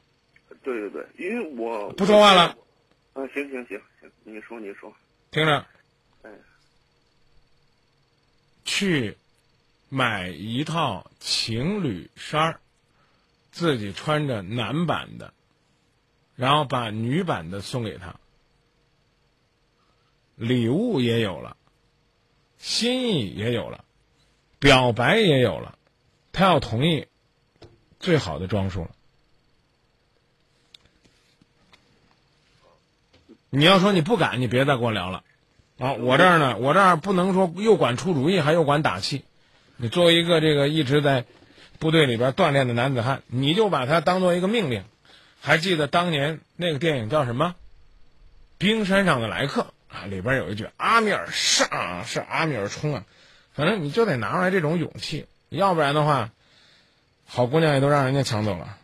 [0.63, 2.57] 对对对，因为我不说话了。
[3.13, 4.95] 啊，行行行行，你说你说，
[5.31, 5.67] 听着，
[6.23, 6.31] 哎，
[8.65, 9.17] 去
[9.89, 12.61] 买一套情侣衫儿，
[13.51, 15.33] 自己穿着男版的，
[16.37, 18.17] 然后把女版的送给他，
[20.37, 21.57] 礼物也有了，
[22.59, 23.85] 心意也有了，
[24.59, 25.79] 表白也有了，
[26.33, 27.07] 他要同意，
[27.99, 28.91] 最好的装束了。
[33.51, 35.25] 你要说你不敢，你别再跟我聊了，
[35.79, 39.25] 啊，我这儿呢，我这儿不能说又管出主意，还又管打气。
[39.77, 41.25] 你作为一个这个一直在
[41.81, 44.85] 部队里边锻炼的男子汉，你就把它当做一个命令。
[45.41, 47.57] 还记得当年那个电影叫什么？
[48.59, 53.05] 《冰山上的来客》啊，里边有一句“阿米尔上”，是阿米尔冲啊。
[53.55, 56.31] 反正你就得拿出来这种勇气，要不然的话，
[57.27, 58.77] 好姑娘也都让人家抢走了。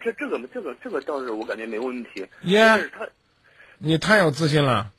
[0.00, 2.26] 这这个这个这个倒是我感觉没问题。
[2.42, 3.08] 耶他
[3.78, 4.90] 你太有自信了，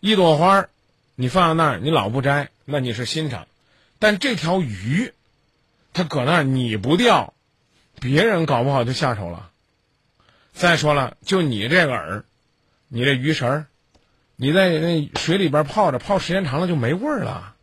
[0.00, 0.68] 一朵花儿，
[1.14, 3.44] 你放在那儿，你老不摘，那你是欣赏；
[3.98, 5.12] 但这条鱼，
[5.92, 7.34] 它搁那儿你不钓，
[8.00, 9.50] 别人搞不好就下手了。
[10.52, 12.22] 再说了，就你这个饵，
[12.88, 13.66] 你这鱼食儿，
[14.36, 17.54] 你在那水里边泡着，泡时间长了就没味儿了，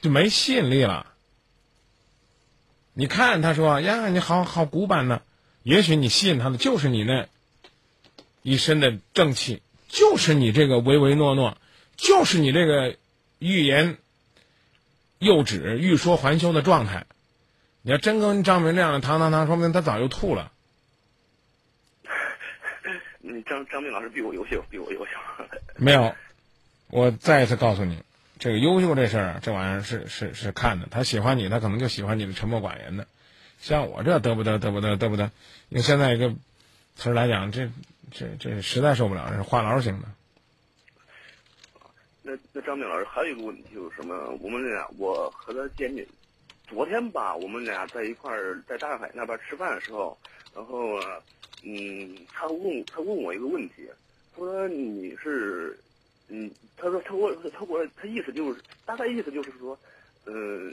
[0.00, 1.06] 就没吸引力了。
[2.94, 5.22] 你看他说呀，你好好古板呢，
[5.62, 7.26] 也许你吸引他的就是你那
[8.42, 11.56] 一身的正气，就是你这个唯唯诺诺，
[11.96, 12.96] 就是你这个
[13.38, 13.96] 欲言
[15.22, 17.06] 又指、欲说还休的状态。
[17.82, 20.50] 你要真跟张明这样的堂堂堂，说明他早就吐了。
[23.22, 25.12] 你，张张明老师比我优秀，比我优秀。
[25.76, 26.14] 没有，
[26.88, 28.02] 我再一次告诉你，
[28.40, 30.88] 这个优秀这事儿啊，这玩意儿是是是看的。
[30.90, 33.06] 他喜欢你，他可能就喜欢你的沉默寡言的。
[33.60, 35.30] 像我这得不得得不得得不得，
[35.68, 36.34] 用现在一个
[36.96, 37.70] 词儿来讲，这
[38.10, 40.08] 这这实在受不了，是话痨型的。
[42.22, 44.14] 那那张明老师还有一个问题就是什么？
[44.40, 46.06] 我们俩我和他见面，
[46.68, 50.16] 昨天吧，我们俩在一块儿在大海那边吃饭的时候，
[50.54, 51.20] 然后啊
[51.64, 53.88] 嗯，他问他问我一个问题，
[54.32, 55.76] 他说你是
[56.28, 59.76] 嗯，他说他问他我他意思就是大概意思就是说，
[60.26, 60.72] 嗯，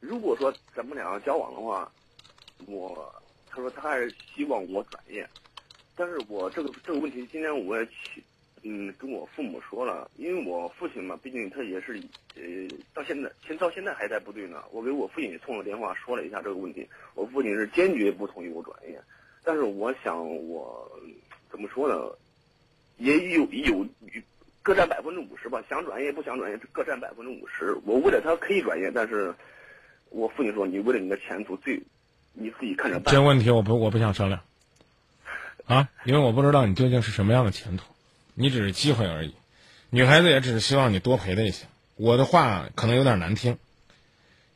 [0.00, 1.90] 如果说咱们俩交往的话，
[2.66, 3.14] 我
[3.48, 5.28] 他说他还是希望我转业，
[5.94, 8.22] 但是我这个这个问题今天我也去
[8.62, 12.00] 嗯跟我父母说了，因为我父亲嘛，毕竟他也是
[12.36, 12.42] 呃
[12.94, 19.00] 到现在现到现在还在部队呢，我给我父亲也通了电话说了一下这个问题，我父亲是坚决不同意我转业，
[19.44, 20.90] 但是我想我
[21.50, 21.96] 怎么说呢，
[22.98, 23.86] 也有有
[24.62, 29.34] 各占百分之五十吧，想转业不想转业各占百分之五十，我为了他可以转业，但是
[30.10, 31.80] 我父亲说你为了你的前途最
[32.34, 33.14] 你自己看着办。
[33.14, 34.42] 这问题我不我不想商量，
[35.64, 37.84] 啊，因为我不知道你究竟是什么样的前途，
[38.38, 39.34] 你只是机会而已。
[39.90, 41.66] 女孩子也只是希望你多陪她一些。
[41.96, 43.58] 我的话可能有点难听，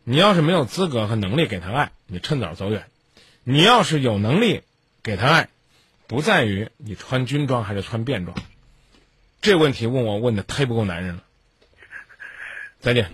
[0.04, 2.82] 你要是没有资格和能力给她爱，你趁早走远；
[3.42, 4.62] 你要是有能力
[5.02, 5.48] 给她爱，
[6.06, 8.36] 不在于你穿军装还是穿便装。
[9.40, 11.24] 这问题问我问的忒不够男人了。
[12.80, 13.10] 再见。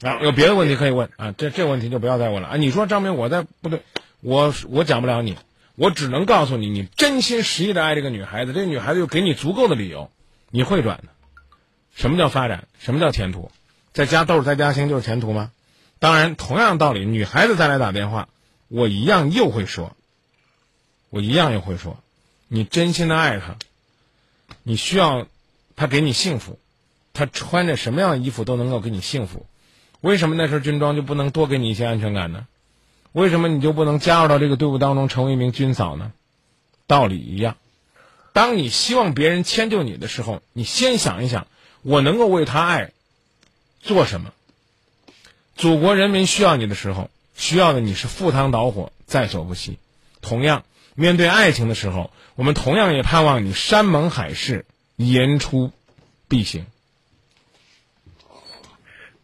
[0.00, 2.56] 啊，有别的问题可以问啊，这这问题就不要再问了啊！
[2.56, 3.82] 你说张明，我在部队，
[4.20, 5.38] 我我讲不了你，
[5.74, 10.10] 我只能告诉你，你真心实意的爱这个女孩子，这个女孩子又给你足够的理由，
[10.50, 11.04] 你会转的。
[11.94, 12.68] 什么叫发展？
[12.78, 13.50] 什么叫前途？
[13.92, 15.50] 在家豆在家兴就是前途吗？
[15.98, 18.28] 当然，同样道理，女孩子再来打电话，
[18.68, 19.96] 我一样又会说，
[21.10, 22.02] 我一样又会说，
[22.48, 23.56] 你真心的爱她，
[24.62, 25.26] 你需要
[25.76, 26.58] 她给你幸福，
[27.12, 29.46] 她穿着什么样的衣服都能够给你幸福。
[30.00, 32.46] 为什么那身军装就不能多给你一些安全感呢？
[33.12, 36.12] 为什么你就不能加入到这个队伍当中，成为一名军嫂呢？
[36.86, 37.56] 道理一样。
[38.32, 41.46] 当你希望别人迁就你的时候，你先想一想，
[41.82, 42.92] 我能够为他爱
[43.80, 44.32] 做什么？
[45.54, 49.78] 祖国人民需要你的时候，需要的你是赴汤蹈火，在所不惜。
[50.22, 54.64] 同样，面对爱情的时候，我们同样也盼望你山盟海誓，
[54.96, 55.70] 言出
[56.28, 56.64] 必行。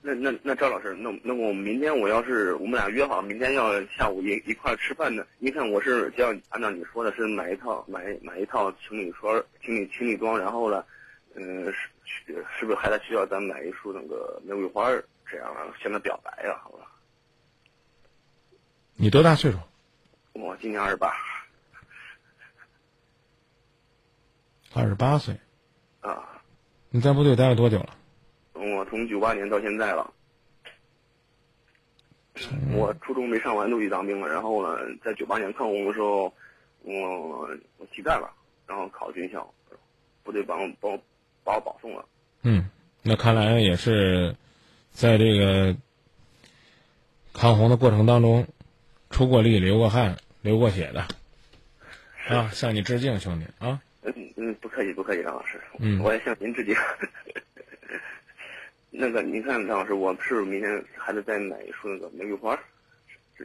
[0.09, 5.27] 那那那赵老师，那那我明天我要是我们俩约好，明天要下午一一块儿吃饭呢？
[5.38, 10.83] 你看我是只要按照你说的，是买一套买买一套情侣装情侣情侣装，然后呢，
[11.35, 16.57] 嗯、是是是不是还得需要咱买一束那个玫瑰花儿，这样啊向他表白啊？
[16.62, 16.90] 好吧，
[18.94, 19.59] 你多大岁数？
[20.33, 21.12] 我今年二十八
[24.73, 25.37] 二十八岁。
[26.01, 26.40] 啊，
[26.88, 27.97] 你在部队待了多久了？
[28.59, 30.12] 我从九八年到现在了。
[32.73, 36.33] 我初中没上完就去当兵了，然后呢，在九八年抗洪的时候，
[36.83, 38.31] 我我弃战了，
[38.64, 39.53] 然后考军校，
[40.23, 41.03] 部队帮我帮我
[41.42, 42.05] 把我保送了。
[42.42, 42.71] 嗯，
[43.03, 44.37] 那看来也是
[44.92, 45.77] 在这个
[47.33, 48.47] 抗洪的过程当中
[49.11, 51.01] 出过力、流过汗、流过血的
[52.29, 53.83] 啊，向你致敬，兄弟啊！
[54.03, 56.73] 嗯嗯，不客气不客气，张老师，嗯我也向您致敬。
[58.90, 62.59] 那个，您看，张老师，我是不是明天还得再买一束那个玫瑰花？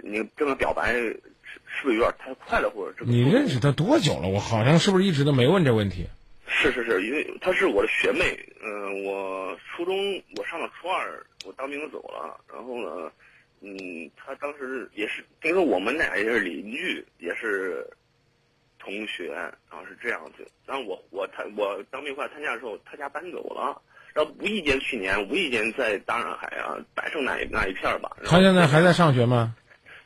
[0.01, 1.21] 你这个表白是
[1.67, 3.11] 是不是有点太快了，或者这个？
[3.11, 4.27] 你认识他多久了？
[4.27, 6.07] 我好像是不是一直都没问这问题？
[6.47, 9.95] 是是是，因为她是我的学妹，嗯、我初中
[10.35, 13.11] 我上了初二，我当兵走了，然后呢，
[13.61, 17.85] 嗯，她当时也是，听说我们俩也是邻居，也是
[18.77, 20.47] 同学，然后是这样子。
[20.65, 23.81] 然后我我她我当兵快参加的时候，她家搬走了，
[24.13, 29.55] 然后无意间去年无意间在大上海啊百盛那一那一片儿吧，他现在还在上学吗？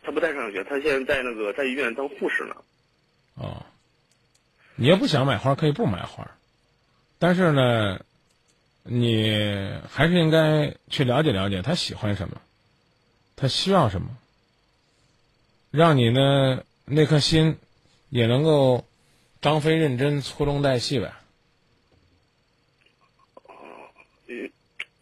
[0.01, 2.55] 他不在上学，他现在在那个在医院当护士呢。
[3.35, 3.65] 哦，
[4.75, 6.31] 你要不想买花，可以不买花，
[7.19, 7.99] 但是呢，
[8.83, 12.39] 你还是应该去了解了解他喜欢什么，
[13.35, 14.07] 他需要什么，
[15.69, 17.57] 让你呢那颗心
[18.09, 18.85] 也能够
[19.41, 21.11] 张飞认真，粗中带细呗。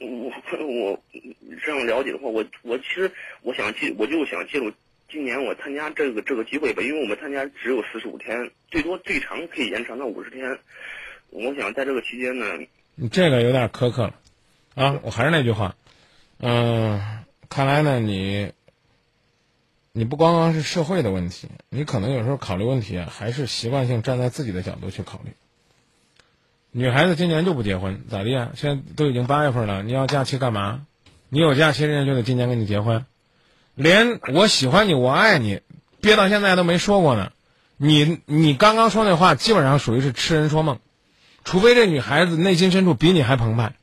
[0.11, 0.31] 我
[0.65, 0.99] 我
[1.63, 4.71] 这样了解的话，我我其实我想借，我就想借助
[5.09, 10.59] 今年我参加这个这个机会吧，因为我们参加只有四十五天，最多最长可以延长到五十天。
[11.29, 12.45] 我想在这个期间呢，
[12.95, 14.15] 你这个有点苛刻了，
[14.75, 14.99] 啊！
[15.03, 15.75] 我还是那句话，
[16.39, 18.51] 嗯、看来呢，你
[19.91, 25.31] 你不光光是社会的问题，你可能有时候考虑问题啊，还是习惯性站在自己的角度去考虑。
[26.77, 28.51] 女孩子今年就不结婚，咋地啊？
[28.53, 30.85] 现在都已经八月份了，你要假期干嘛？
[31.29, 33.05] 你有假期，人家就得今年跟你结婚，
[33.75, 35.61] 连我喜欢你，我爱你，
[36.01, 37.31] 憋到现在都没说过呢。
[37.77, 40.81] 你你刚刚说那话，基本上属于是痴人说梦。
[41.45, 43.73] 除非这女孩子内心深处比你还澎湃，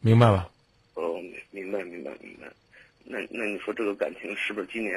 [0.00, 0.48] 明白吧？
[0.94, 1.20] 哦，
[1.52, 2.48] 明白明白明白。
[3.04, 4.92] 那那你说这个感情是不是今年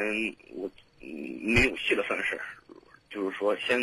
[0.56, 0.68] 我
[1.00, 2.42] 没有戏了算是？
[3.12, 3.80] 就是说先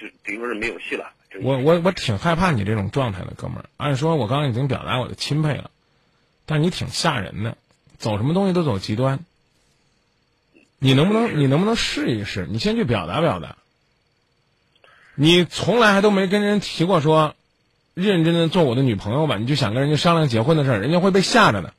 [0.00, 1.10] 就等于说是没有戏了。
[1.30, 3.66] 这我我我挺害怕你这种状态的，哥们儿。
[3.76, 5.70] 按说我刚刚已经表达我的钦佩了，
[6.46, 7.58] 但你挺吓人的，
[7.98, 9.20] 走什么东西都走极端。
[10.78, 12.48] 你能不能你能不能试一试？
[12.50, 13.56] 你先去表达表达。
[15.14, 17.34] 你从来还都没跟人提过说，
[17.92, 21.74] 认真的做我的女朋友吧，你就想跟人家商量结婚的事儿，人家会被吓着的。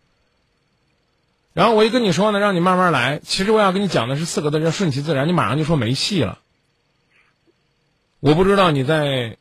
[1.54, 3.20] 然后我一跟你说呢，让你慢慢来。
[3.24, 5.28] 其实我要跟你讲的是四个字，叫顺其自然。
[5.28, 6.38] 你马上就说没戏了。
[8.22, 9.36] 我不知道你在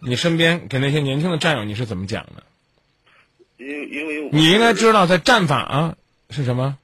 [0.00, 2.42] 你身边给那些年轻的战友你是怎么讲的？
[3.58, 5.96] 因因为你应该知道，在战法啊
[6.30, 6.78] 是什么？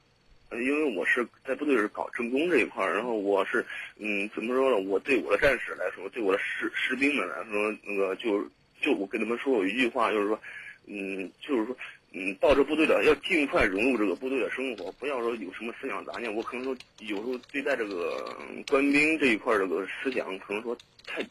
[0.49, 3.65] 呃因为我是在部队是搞政工这一块儿，然后我是
[3.97, 4.77] 嗯怎么说呢？
[4.87, 8.47] 我对我的战士来说，对我的士士兵们来说，那个就
[8.79, 10.39] 就我跟他们说过一句话，就是说，
[10.85, 11.75] 嗯，就是说，
[12.13, 16.33] 嗯，到这部队的要尽快融入这个部队的生活，不要说有什么思想杂念。
[16.33, 21.23] 我可能说有时候对待这个嗯官兵这一块儿这个思想，可能说太，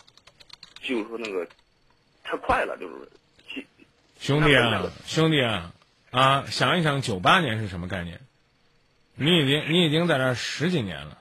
[0.82, 1.46] 就是说那个
[2.22, 3.08] 太快了，就是
[3.48, 3.66] 其
[4.18, 5.72] 兄弟啊，兄弟啊，
[6.10, 8.20] 啊，想一想，九八年是什么概念？
[9.16, 11.18] 你已经你已经在这儿十几年了。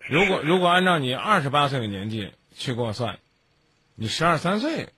[0.00, 3.18] 如果如果按照你二十八岁的年纪去给我算，
[3.94, 4.90] 你十二三岁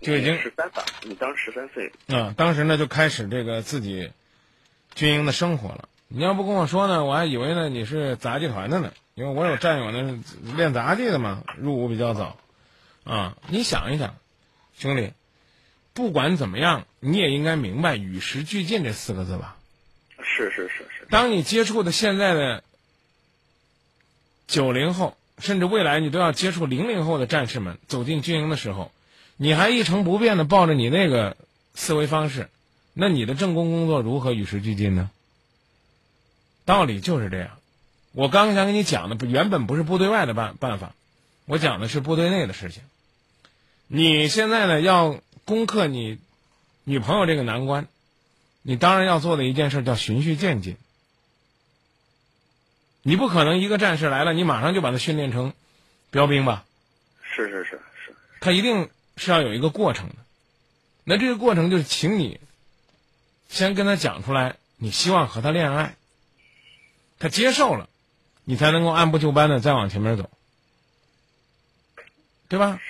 [0.00, 4.12] 就已经十三吧，你当十三岁，啊，当时呢就开始这个自己
[4.94, 5.88] 军营的生活了。
[6.08, 10.22] 你要不跟我说呢，我还以为呢你是杂技团的呢，因为我有战友呢
[10.56, 12.36] 练杂技的嘛，入伍比较早。
[13.04, 14.16] 啊，你想一想，
[14.76, 15.12] 兄弟，
[15.94, 19.56] 不管怎么样，你也应该明白“与时俱进”这四个字吧？
[20.18, 22.64] 是是是是，当你接触的现在的
[24.48, 28.90] 九零后，甚至未来你都要接触零零后的战士们走进军营的时候，
[29.36, 31.36] 你还一成不变的抱着你那个
[31.74, 32.48] 思维方式，
[32.92, 35.10] 那你的政工工作如何与时俱进呢？
[36.66, 37.58] 道理就是这样。
[38.12, 40.94] 我刚想跟你讲的，不原本不是部队外的办办法，
[41.46, 42.82] 我讲的是部队内的事情。
[43.86, 46.18] 你现在呢，要攻克你
[46.84, 47.86] 女朋友这个难关，
[48.62, 50.76] 你当然要做的一件事叫循序渐进。
[53.02, 55.52] 你不可能一个战士来了，你马上就把他训练成
[56.10, 56.64] 标兵吧？
[57.22, 60.14] 是是是是，他一定是要有一个过程的。
[61.04, 62.40] 那这个过程就是，请你
[63.48, 65.94] 先跟他讲出来，你希望和他恋爱，
[67.18, 67.88] 他接受了，
[68.44, 70.30] 你才能够按部就班的再往前面走，
[72.48, 72.80] 对吧？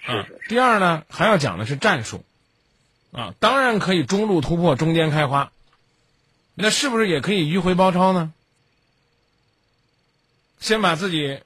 [0.00, 2.24] 是啊第二呢，还要讲的是战术，
[3.12, 5.52] 啊，当然可以中路突破，中间开花，
[6.54, 8.32] 那是不是也可以迂回包抄呢？
[10.60, 11.40] 先把自己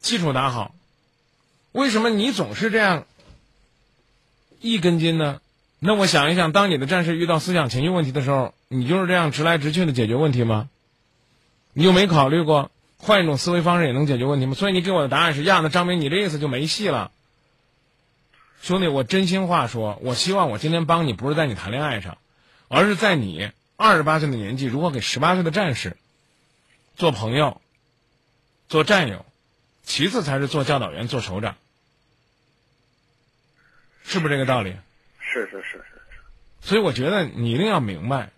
[0.00, 0.74] 基础打好。
[1.72, 3.06] 为什么你总是这样
[4.60, 5.40] 一根筋呢？
[5.78, 10.68] 那我想一想，当你的战士遇到思想情绪问题的时候，你就是这样直来直去的解决问题吗？
[11.72, 14.54] 你就没考虑过换一种思维方式也能解决问题吗？
[14.54, 17.10] 所以你给我的答案是呀，那张明，你这意思就没戏了。
[18.60, 22.18] 兄弟，我真心话说，我希望我今天帮你，不是在你谈恋爱上，
[22.68, 25.96] 而是在你二十八岁的年纪，如何给十八岁的战士
[26.94, 27.60] 做朋友、
[28.68, 29.26] 做战友，
[29.82, 31.56] 其次才是做教导员、做首长，
[34.04, 34.76] 是不是这个道理？
[35.18, 36.20] 是是是是是
[36.60, 38.30] 所以我觉得你一定要明白，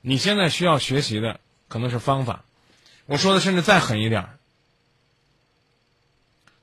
[0.00, 1.40] 你现在需要学习的
[1.76, 2.42] 可能是方法。
[3.04, 4.38] 我说的甚至再狠一点儿。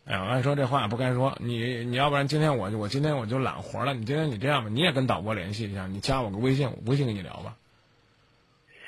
[0.06, 1.38] 哎呀，我按说这话不该说。
[1.39, 3.93] 你你要不然今天我我今天我就揽活了。
[3.93, 7.56] 你今天你这样吧，你也跟导播联系一下，你加我个微信，我微信跟你聊吧，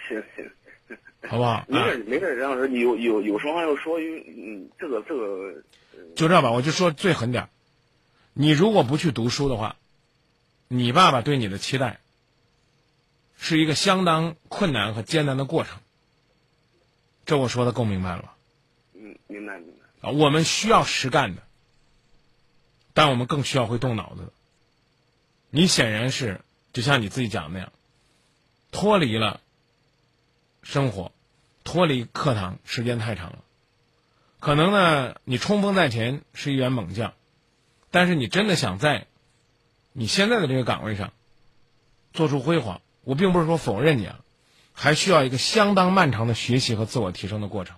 [0.10, 0.98] 行行，
[1.30, 1.52] 好不好？
[1.52, 5.54] 啊 没事，没事，杨老师，你有有有什么话要说，因为嗯，这个这个
[6.16, 7.50] 就这吧，我就说最狠点儿
[8.34, 9.76] 你如果不去读书的话，
[10.70, 12.00] 你爸爸对你的期待
[13.38, 15.78] 是一个相当困难和艰难的过程。
[17.26, 18.36] 这我说的够明白了吧？
[18.94, 20.10] 嗯，明白明白。
[20.10, 21.42] 啊，我们需要实干的，
[22.94, 24.32] 但我们更需要会动脑子的。
[25.50, 26.42] 你显然是
[26.74, 27.72] 就像你自己讲的那样，
[28.72, 29.42] 脱离了
[30.62, 31.12] 生活，
[31.64, 33.40] 脱离课堂时间太长了。
[34.40, 37.14] 可能呢，你冲锋在前是一员猛将，
[37.90, 39.08] 但是你真的想在
[39.94, 41.14] 你现在的这个岗位上
[42.14, 44.20] 做出辉煌，我并不是说否认你啊，
[44.76, 47.78] 还需要一个相当漫长的学习和自我提升的过程。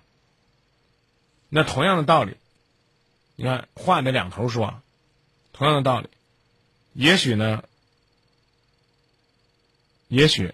[1.48, 2.36] 那同样的道理，
[3.38, 4.82] 你看话得两头说。
[5.54, 6.10] 同样的道理，
[6.94, 7.64] 也许呢，
[10.08, 10.54] 也许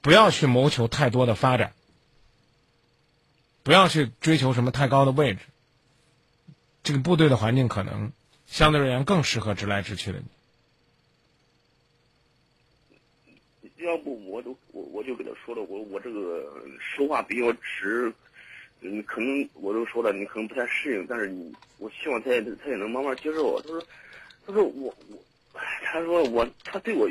[0.00, 1.74] 不要去谋求太多的发展，
[3.62, 5.40] 不要去追求什么太高的位置。
[6.82, 8.12] 这个部队的环境可能
[8.46, 10.24] 相对而言更适合直来直去的你。
[13.86, 16.44] 要不我都我我就给他说了，我我这个
[16.78, 18.12] 说话比较直，
[18.80, 23.62] 嗯，可能我都说了，你可能不太适应，但是你，我希望他也他也能慢慢接受我。
[23.62, 23.82] 他说，
[24.46, 27.08] 他说我我，他说我他对我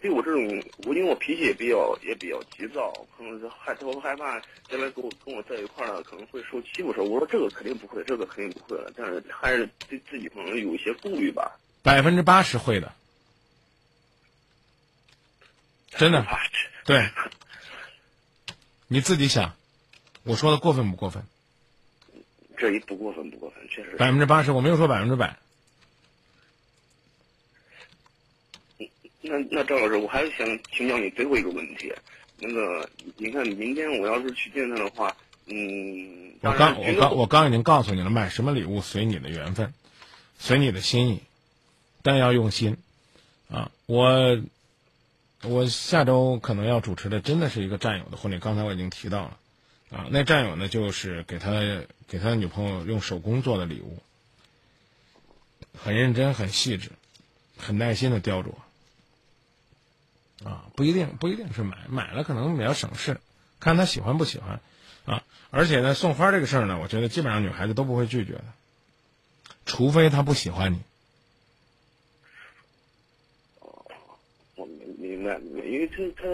[0.00, 11.58] 对我这种，我因为我脾气也比较也比较急躁，可能是害他害怕将来跟我跟我在一块儿了可能会受欺负时候，我说这个肯定不会，这个肯定不会了，但是还是对自己可能有一些顾虑吧。
[11.82, 12.92] 百分之八十会的，
[15.98, 16.38] 真的，啊，
[16.84, 17.10] 对，
[18.86, 19.54] 你自己想，
[20.24, 21.22] 我说的过分不过分？
[22.58, 23.96] 这一不过分不过分，确实是。
[23.96, 25.36] 百分之八十，我没有说百分之百。
[29.22, 31.92] 那那张老师，我还是想请教你最后一个问题。
[32.38, 39.72] 那个，你看明天我要是去见他的话，嗯，我刚我刚我刚已经告诉你了，买什么礼物随你的缘分，
[40.38, 41.22] 随你的心意，
[42.02, 42.76] 但要用心
[43.50, 43.70] 啊！
[43.86, 44.38] 我
[45.42, 49.38] 我下周可能要主持的真的是一个战友的婚礼，刚才我已经提到了
[49.90, 50.06] 啊。
[50.10, 51.52] 那战友呢，就是给他
[52.08, 53.98] 给他女朋友用手工做的礼物，
[55.76, 56.90] 很认真、很细致、
[57.56, 58.52] 很耐心的雕琢
[60.44, 63.20] 啊，不一定不一定是买，买了可能比较省事，
[63.60, 64.60] 看他喜欢不喜欢。
[65.04, 68.44] 啊，而且呢，送花这个事儿呢，我觉得基本上女孩子都不会拒绝的，
[69.64, 70.80] 除非她不喜欢你。
[74.56, 76.28] 我明明白明白，因为他他，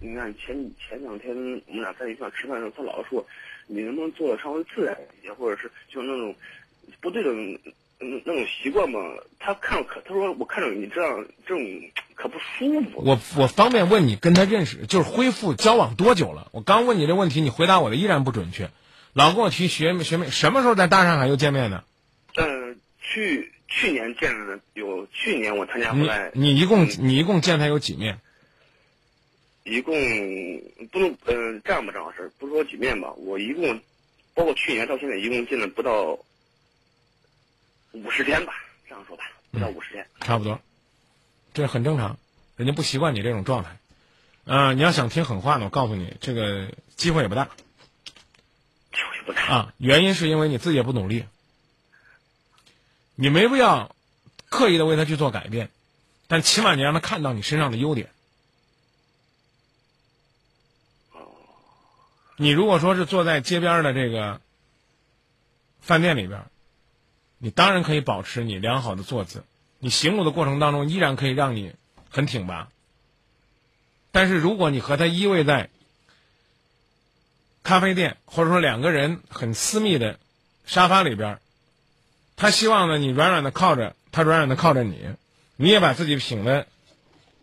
[0.00, 1.34] 你看前前两天
[1.66, 3.26] 我们俩在一块吃饭的时候，他老说
[3.66, 6.34] 你能不能做的稍微自然一些，或者是就那种
[7.00, 7.30] 不对的
[8.00, 9.00] 嗯那种习惯嘛。
[9.38, 11.62] 他看着可他说我看着你这样这种
[12.14, 13.02] 可不舒服。
[13.04, 16.48] 我我方便问你跟他认识就是恢复交往多久了？
[16.52, 18.70] 我刚问你这问题，你回答我的依然不准确，
[19.12, 21.84] 老跟我提学妹学妹，什么时候在大上海又见面的？
[22.36, 28.18] 嗯，去去年见了有去年我参加回你来，你一共嗯你一共见他有几面？
[29.64, 29.94] 一共
[30.92, 33.80] 不能嗯、这样吧，张老师，不说几面吧，我一共
[34.34, 36.18] 包括去年到现在一共进了不到
[37.92, 38.52] 五十天吧，
[38.86, 40.06] 这样说吧，不到五十天。
[40.20, 40.60] 差不多。
[41.54, 42.18] 这很正常，
[42.56, 43.78] 人家不习惯你这种状态。
[44.44, 47.46] 啊、你要想听狠话呢，我告诉你，这个机会也不大
[48.92, 49.46] 机会不大。
[49.46, 49.74] 啊。
[49.78, 51.24] 原因是因为你自己也不努力，
[53.14, 53.96] 你没必要
[54.50, 55.70] 刻意的为他去做改变，
[56.26, 58.10] 但起码你让他看到你身上的优点。
[62.36, 64.40] 你如果说是坐在街边的这个
[65.80, 66.44] 饭店里边，
[67.38, 69.44] 你当然可以保持你良好的坐姿，
[69.78, 71.72] 你行路的过程当中依然可以让你
[72.10, 72.68] 很挺拔。
[74.10, 75.68] 但是如果你和他依偎在
[77.62, 80.18] 咖啡店，或者说两个人很私密的
[80.66, 81.38] 沙发里边，
[82.36, 84.98] 他希望呢你软软的靠着他，软软的靠着你，
[85.56, 86.66] 你也把自己挺的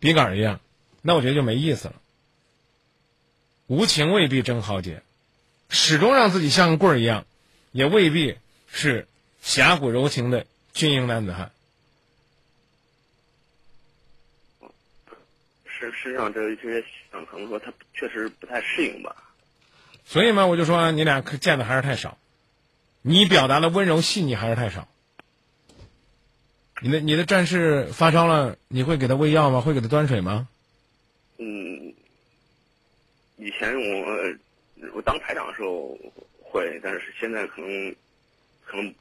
[0.00, 0.60] 笔杆一样，
[1.00, 1.94] 那我觉得就没意思了。
[3.72, 5.00] 无情未必真豪杰，
[5.70, 7.24] 始终让自己像个棍儿一样，
[7.70, 8.36] 也未必
[8.70, 9.08] 是
[9.40, 10.44] 侠骨柔情的
[10.74, 11.50] 军营男子汉。
[15.64, 19.16] 身身上这这些想，可能说他确实不太适应吧。
[20.04, 22.18] 所以嘛，我就说你俩可见的还是太少，
[23.00, 24.86] 你表达的温柔细腻还是太少。
[26.82, 29.62] 你的你的战士发烧了，你会给他喂药吗？
[29.62, 30.46] 会给他端水吗？
[31.38, 31.94] 嗯，
[33.42, 34.06] 以前我
[34.94, 35.98] 我当排长的时候
[36.40, 37.94] 会，但是现在可能
[38.64, 38.94] 可能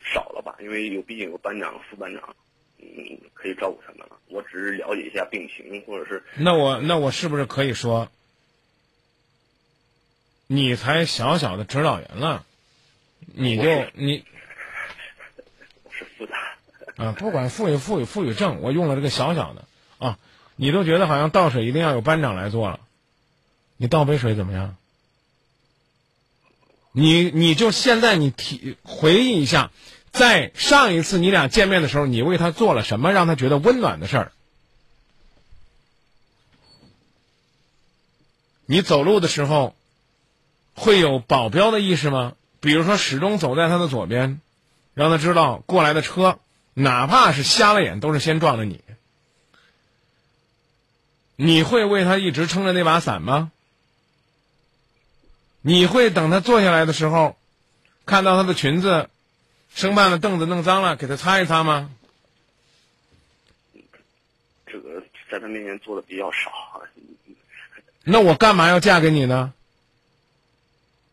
[0.00, 2.36] 少了吧，因为有毕竟有班长、副班长，
[2.78, 4.18] 嗯，可以照顾他们了。
[4.28, 8.10] 我只是了解一下病情，或者是那我那我是不是可以说，
[10.46, 12.44] 你才小小的指导员了，
[13.20, 14.24] 你就你
[15.90, 16.36] 是复杂。
[16.96, 19.64] 啊，不管赋予赋予赋予正，我用了这个小小的
[19.98, 20.18] 啊，
[20.56, 22.80] 你都觉得好像倒水一定要有班长来做了，
[23.76, 24.76] 你倒杯水怎么样？
[26.92, 29.70] 你你就现在你提回忆一下，
[30.12, 34.32] 在上一次你俩见面的时候，你为他做了什么让他觉得温暖的事儿？
[38.64, 39.76] 你走路的时候
[40.74, 42.32] 会有保镖的意识吗？
[42.60, 44.40] 比如说始终走在他的左边，
[44.94, 46.38] 让他知道过来的车。
[46.72, 48.82] 哪怕是瞎了眼，都是先撞着你。
[51.36, 53.52] 你会为他一直撑着那把伞吗？
[55.68, 57.36] 你会等他坐下来的时候，
[58.04, 59.10] 看到他的裙子
[59.74, 61.90] 生怕那凳子弄脏了，给他擦一擦吗？
[64.64, 66.52] 这个在他面前做的比较少。
[68.04, 69.52] 那我干嘛要嫁给你呢？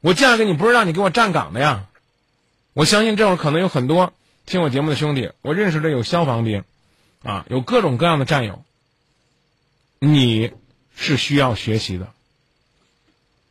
[0.01, 1.87] 我嫁给你不是让你给我站岗的呀！
[2.73, 4.13] 我相信这会儿可能有很多。
[4.45, 6.63] 听我节目的兄弟，我认识的有消防兵，
[7.23, 8.63] 啊，有各种各样的战友。
[9.97, 10.51] 你
[10.95, 12.13] 是需要学习的，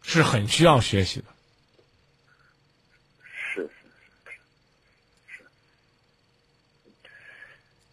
[0.02, 1.26] 是很需要学习的。
[3.54, 3.70] 是是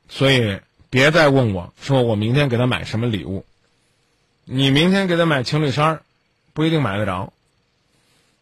[0.10, 3.46] 所以别再问我说我明天给他买什么礼物。
[4.52, 6.02] 你明天给他买情侣衫，
[6.54, 7.32] 不一定买得着。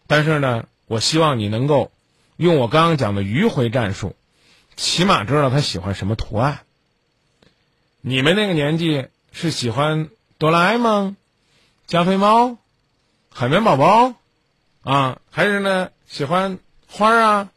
[0.07, 1.91] 但是呢，我希望你能够
[2.37, 4.15] 用我刚刚讲的迂回战术。
[4.77, 6.59] 起码知道他喜欢什么图案。
[7.99, 11.17] 你们那个年纪是喜欢哆啦 A 梦、
[11.87, 12.57] 加菲猫、
[13.39, 14.15] 海绵宝宝
[14.81, 16.57] 啊，还是呢喜欢
[16.87, 17.51] 花啊、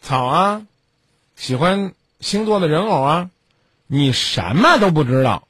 [0.00, 0.66] 草啊，
[1.36, 3.30] 喜欢星座的人偶啊？
[3.86, 5.46] 你什么都不知道，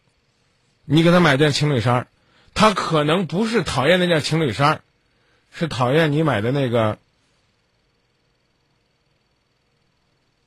[0.85, 2.09] 你给他买件情侣衫，
[2.55, 4.83] 他可能不是讨厌那件情侣衫，
[5.53, 6.99] 是讨厌你买的那个。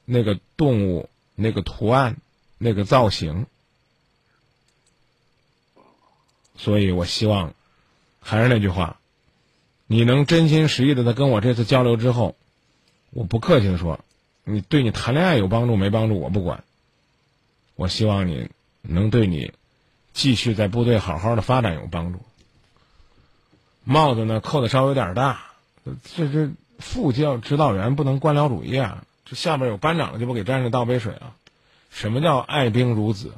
[0.03, 2.17] 那个动物、那个图案、
[2.57, 3.45] 那个造型，
[6.57, 7.53] 所以我希望，
[8.19, 8.99] 还是那句话，
[9.91, 12.37] 你能真心实意的在跟我这次交流之后，
[13.09, 13.99] 我不客气的说，
[14.45, 16.63] 你对你谈恋爱有帮助没帮助我不管，
[17.75, 18.47] 我希望你
[18.81, 19.51] 能对你
[20.13, 22.21] 继续在部队好好的发展有帮助。
[23.83, 25.51] 帽子呢扣的稍微有点大，
[26.15, 29.03] 这这副教指导员不能官僚主义啊。
[29.25, 31.35] 这下边有班长了，就不给战士倒杯水啊？
[31.91, 33.33] 什么叫爱兵如子？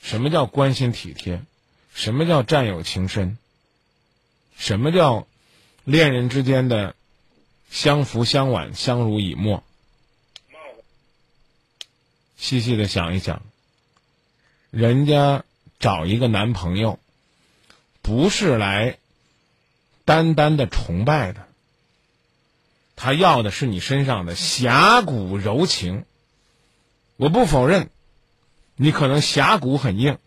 [0.00, 1.42] 什么叫关心体贴？
[1.92, 3.36] 什么叫战友情深？
[4.56, 5.27] 什么叫
[5.88, 6.94] 恋人之间的
[7.70, 9.64] 相扶相挽、相濡以沫？
[12.36, 13.40] 细细的想一想，
[14.70, 15.44] 人家
[15.78, 16.98] 找一个男朋友，
[18.02, 18.98] 不是来
[20.04, 21.46] 单单的崇拜的。
[22.94, 26.04] 他要的是你身上的侠骨柔情。
[27.16, 27.88] 我不否认，
[28.76, 30.18] 你可能侠骨很硬，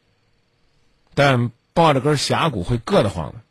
[1.14, 3.42] 但抱着根侠骨会硌得慌的。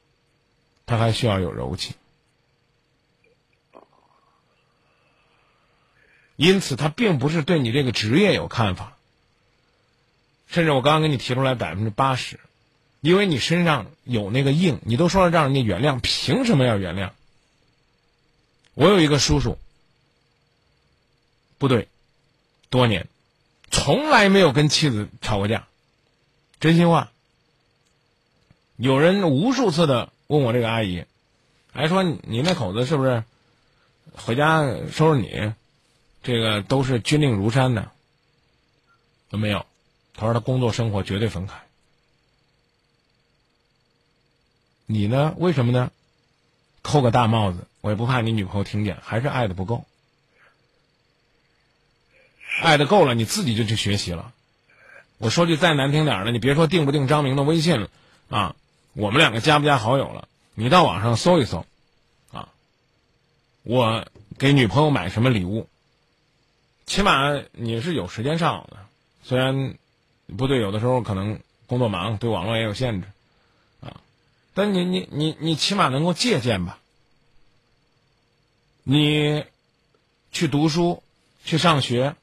[0.86, 1.94] 他还需要有柔情，
[6.40, 8.96] 因此他并不是对你这个职业有看法，
[10.48, 12.40] 甚至我刚刚给你提出来百分之八十，
[13.02, 17.10] 因为你身上有那个硬，你都说了让人家原谅，凭什么要原谅？
[18.72, 19.58] 我有一个叔叔，
[21.58, 21.88] 部队
[22.70, 23.06] 多年，
[23.70, 25.66] 从来没有跟妻子吵过架，
[26.58, 27.12] 真心话。
[28.78, 31.04] 有人无数次的问我这个阿姨，
[31.70, 33.24] 还说你那口子是不是
[34.14, 35.52] 回家收拾你？
[36.22, 37.90] 这个都是军令如山的。
[39.30, 39.64] 有没有，
[40.14, 41.54] 他说他工作生活绝对分开。
[44.86, 45.34] 你呢？
[45.38, 45.90] 为什么呢？
[46.82, 49.84] 扣个大帽子，我也不怕你女朋友听见，还是爱的不够。
[52.62, 54.32] 爱的够了，你自己就去学习了。
[55.18, 57.88] 我说句再难听点的，你别说定不定张明的微信了
[58.28, 58.56] 啊。
[58.92, 60.26] 我们两个加不加好友了？
[60.54, 61.64] 你到网上搜一搜，
[62.32, 62.48] 啊，
[63.62, 65.68] 我给女朋友买什么礼物？
[66.90, 68.76] 起码你是有时间上网的，
[69.22, 69.78] 虽然
[70.36, 71.38] 部队有的时候可能
[71.68, 73.06] 工作忙，对网络也有限制，
[73.80, 74.00] 啊，
[74.54, 76.80] 但你你你你起码能够借鉴吧？
[78.82, 79.44] 你
[80.32, 81.04] 去读书，
[81.44, 82.16] 去上学，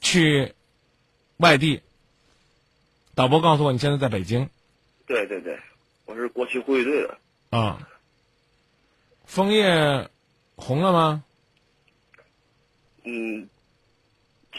[0.00, 0.54] 去
[1.36, 1.80] 外地。
[3.14, 4.50] 导播告诉我，你现在在北京。
[5.06, 5.56] 对对对。
[6.06, 7.88] 我是国旗护卫队的啊。
[9.24, 10.10] 枫叶
[10.56, 11.22] 红了吗？
[13.04, 13.48] 嗯，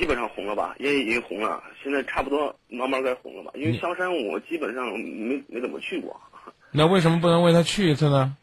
[0.02, 1.62] 基本上红了吧，也已经红了。
[1.84, 3.52] 现在差不多慢慢该红了吧？
[3.54, 6.20] 因为香山我基本上没没怎么去过。
[6.74, 8.36] 那为什么不能为他去一次呢？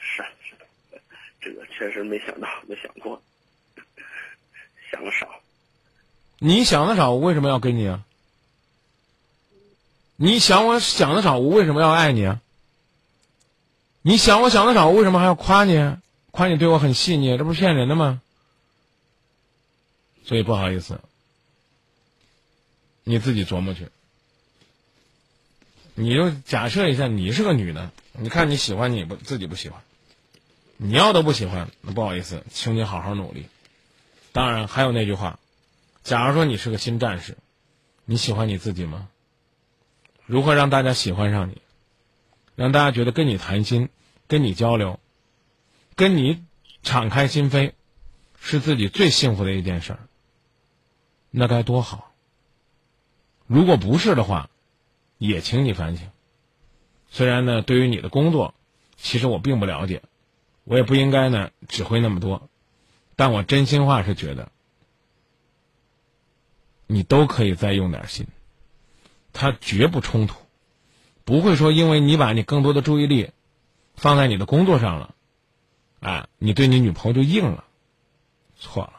[0.00, 0.54] 是是，
[1.38, 3.20] 这个确实没想到，没想过，
[4.90, 5.28] 想的少。
[6.38, 8.02] 你想的少，我为什么要跟你啊？
[10.16, 12.40] 你想我想的少，我为什么要爱你啊？
[14.00, 15.94] 你想我想的少，我为什么还要夸你？
[16.32, 18.20] 夸你对我很细腻，这不是骗人的吗？
[20.24, 21.00] 所以不好意思，
[23.04, 23.88] 你自己琢磨去。
[25.94, 29.82] 你就假设一下，你是个女的，你看你喜欢你不自己不喜欢，
[30.78, 33.46] 你要都不喜欢，那不好意思，请你好好努力。
[34.32, 35.38] 当然还有那句话，
[36.02, 37.36] 假如说你是个新战士，
[38.06, 39.08] 你喜欢你自己吗？
[40.24, 41.60] 如何让大家喜欢上你，
[42.56, 43.90] 让大家觉得跟你谈心、
[44.28, 44.98] 跟你交流、
[45.94, 46.44] 跟你
[46.82, 47.72] 敞开心扉，
[48.40, 49.98] 是自己最幸福的一件事儿。
[51.30, 52.12] 那该多好！
[53.46, 54.50] 如果不是的话，
[55.18, 56.08] 也请你反省。
[57.08, 58.54] 虽然呢，对于你的工作，
[58.96, 60.02] 其实我并不了解，
[60.64, 62.48] 我也不应该呢指挥那么多，
[63.16, 64.50] 但我真心话是觉得，
[66.86, 68.26] 你都可以再用点心。
[69.34, 70.36] 他绝不冲突，
[71.24, 73.30] 不会说因为你把你更多的注意力
[73.94, 75.14] 放在你的工作上了，
[76.02, 77.64] 啊，你对你女朋友就硬了，
[78.58, 78.92] 错了。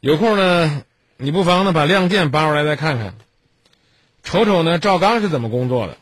[0.00, 0.84] 有空呢，
[1.16, 3.16] 你不妨呢把《亮剑》扒出来再看看，
[4.22, 5.96] 瞅瞅呢赵刚是怎么工作的，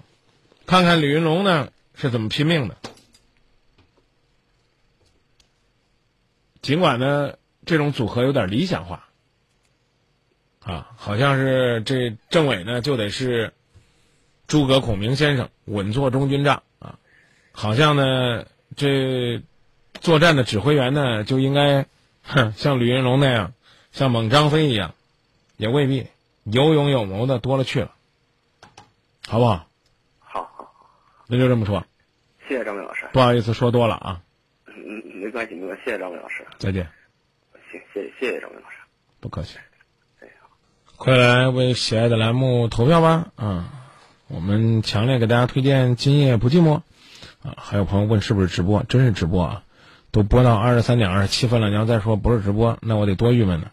[0.67, 2.77] 看看李云龙呢是怎么拼命的。
[6.61, 7.35] 尽管呢
[7.65, 9.05] 这种组合有点理想化。
[10.61, 13.55] 啊，好像是这政委呢，就得是
[14.47, 16.63] 诸葛孔明先生稳坐中军帐。
[17.61, 18.47] 好像呢，
[18.77, 19.43] 这
[20.01, 21.87] 作战的指挥员呢，就应该
[22.23, 23.53] 哼像吕云龙那样，
[23.91, 24.95] 像猛张飞一样，
[25.57, 26.07] 也未必
[26.45, 27.91] 有勇有谋的多了去了，
[29.27, 29.67] 好不好？
[30.21, 30.95] 好好好，
[31.27, 31.85] 那就这么说。
[32.49, 33.09] 谢谢张伟老师。
[33.13, 34.21] 不好意思，说多了啊。
[34.69, 35.83] 嗯，没关系，没关系。
[35.85, 36.47] 谢谢张伟老师。
[36.59, 36.89] 再见。
[37.73, 38.77] 行，谢谢谢谢张伟老师。
[39.19, 39.59] 不客气。
[40.97, 43.33] 快来为喜爱的栏目投票吧！
[43.35, 43.73] 啊，
[44.29, 46.77] 我们强烈给大家推荐《今夜不寂寞》
[47.57, 48.83] 还有朋友问是不是直播？
[48.83, 49.63] 真是直播啊！
[50.11, 53.71] 都播到二十三点二十七分了，你要再说不是直播，那我得多郁闷呢。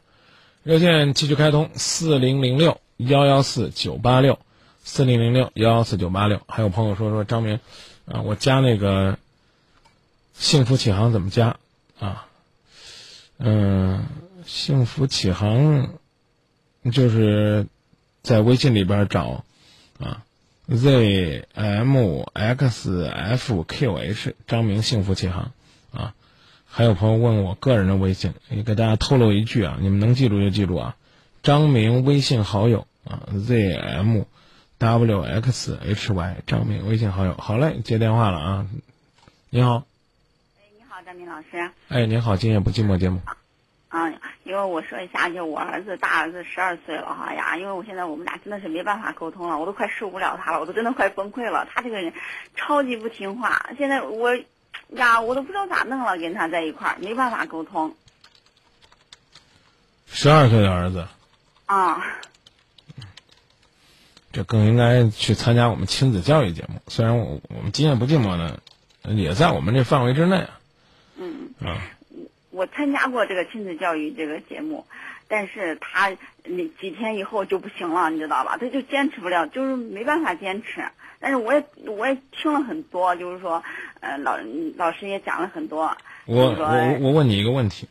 [0.63, 4.39] 热线继续开通：四零零六幺幺四九八六，
[4.83, 6.41] 四零零六幺幺四九八六。
[6.47, 7.59] 还有朋友说说张明，
[8.05, 9.17] 啊，我加那个
[10.33, 11.57] 幸福启航怎么加？
[11.99, 12.27] 啊，
[13.37, 14.05] 嗯，
[14.45, 15.89] 幸福启航。
[16.93, 17.65] 就是
[18.21, 19.43] 在微信里边找
[19.99, 20.23] 啊
[20.67, 25.51] ，z m x f q h 张明幸福启航。
[25.93, 26.13] 啊，
[26.67, 30.97] 还有朋友问我个人的微信，也给大家透露一句啊，你们能记住就记住啊，
[31.41, 34.25] 张明微信好友啊，z m
[34.77, 38.67] w x h y 张明微信好友，好嘞，接电话了啊，
[39.49, 39.85] 你好，
[40.57, 43.21] 哎，你好，张明老师，哎，你好，今夜不寂寞节目。
[43.23, 43.37] 啊，
[44.43, 51.67] 因为我说一下，就我儿子大儿子十二岁了哈呀，因为我现在我们俩真的是没办法沟通了，我都快受不了他了，我都真的快崩溃了。
[51.73, 52.13] 他这个人
[52.55, 54.35] 超级不听话，现在我
[54.89, 57.95] 呀，我都不知道咋弄了，跟他在一块儿没办法沟通
[60.07, 61.07] 十二岁的儿子，
[61.65, 62.03] 啊。
[64.31, 66.81] 这更应该去参加我们亲子教育节目。
[66.89, 68.59] 虽然我我们今夜不寂寞呢，
[69.03, 70.59] 也在我们这范围之内啊。
[71.15, 71.79] 嗯，啊，
[72.55, 74.85] 我参加过这个亲子教育这个节目，
[75.27, 78.57] 但是他那几天以后就不行了，你知道吧？
[78.57, 80.83] 他就坚持不了，就是没办法坚持。
[81.19, 83.61] 但是我也我也听了很多，就是说，
[83.99, 84.37] 呃，老
[84.77, 85.97] 老师也讲了很多。
[86.25, 87.87] 我我我问你一个问题，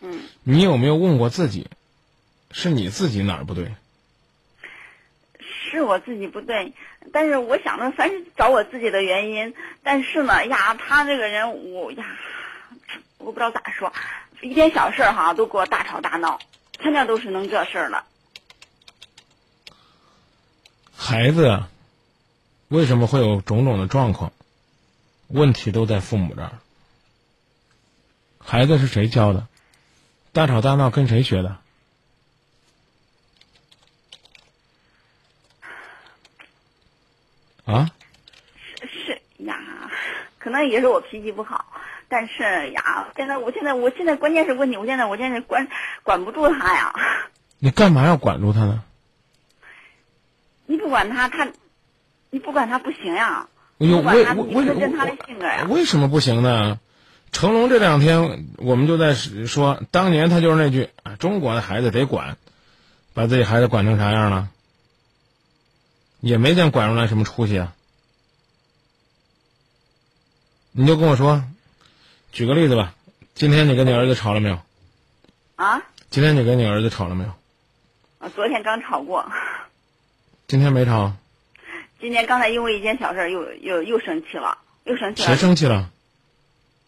[0.00, 1.68] 嗯，你有没有问过自己，
[2.50, 3.68] 是你自己哪儿不对？
[5.40, 6.74] 是我自己不对，
[7.12, 12.04] 但是我想着凡是找我自己的原因，但是呢，呀，他这个人我呀，
[13.22, 13.92] 我不知道咋说，
[14.40, 16.40] 一点小事儿哈都给我大吵大闹，
[16.72, 18.04] 天天都是弄这事儿了。
[20.96, 21.68] 孩子啊，
[22.68, 24.32] 为什么会有种种的状况？
[25.28, 26.58] 问题都在父母这儿。
[28.38, 29.46] 孩子是谁教的？
[30.32, 31.58] 大吵大闹跟谁学的？
[37.64, 37.88] 啊？
[38.80, 39.56] 是呀，
[40.38, 41.71] 可能也是我脾气不好，
[42.12, 45.66] 但是呀，现在我现在我现在关键是问题，我现在我现在管
[46.02, 46.92] 管不住他呀。
[47.58, 48.82] 你干嘛要管住他呢？
[50.66, 51.48] 你不管他，他
[52.28, 53.48] 你不管他不行呀。
[53.78, 54.52] 哎呦，不管他，你
[54.94, 55.66] 他的性格呀。
[55.70, 56.78] 为什么不行呢？
[57.32, 62.36] 成龙这两天我们就在说，当年他就是那句啊，中国的孩子得管，
[63.14, 64.50] 把自己孩子管成啥样了？
[66.20, 67.72] 也没见管出来什么出息啊！
[70.72, 71.42] 你就跟我说，
[72.32, 72.94] 举个例子吧，
[73.34, 74.58] 今天你跟你儿子吵了没有？
[75.56, 77.30] 啊，今天你跟你儿子吵了没有？
[78.18, 79.30] 啊昨天刚吵过，
[80.46, 81.12] 今天没吵，
[82.00, 85.28] 今天刚才因为一件小事儿又又又生气了，又生气了。
[85.28, 85.90] 谁生气了？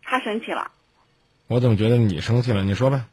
[0.03, 0.71] 他生气了，
[1.47, 2.63] 我怎么觉得你生气了？
[2.63, 3.05] 你说呗。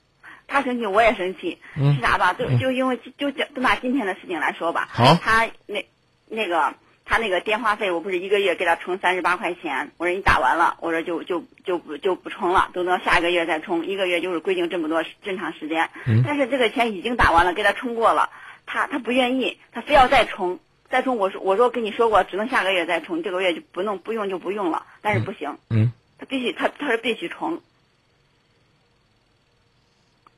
[0.47, 2.33] 他生气我也生气，嗯是啥吧？
[2.33, 4.87] 就就因为就就就拿今天的事情来说吧。
[4.89, 5.85] 好他那
[6.27, 6.75] 那个
[7.11, 15.89] 他那个电话费，我不是一个月给他充三十八块钱，我说你打完了，我说就就就不就不充了，等到下个月再充，一个月就是规定这么多正常时间。
[16.05, 16.23] 嗯。
[16.25, 18.29] 但是这个钱已经打完了，给他充过了，
[18.65, 20.57] 他他不愿意，他非要再充。
[20.89, 24.85] 再充，我说我说跟你说过，只能下个月再充，这个月就不弄不用就不用了。
[25.01, 25.91] 但是不行，嗯。
[26.17, 27.61] 他必须他他是必须充，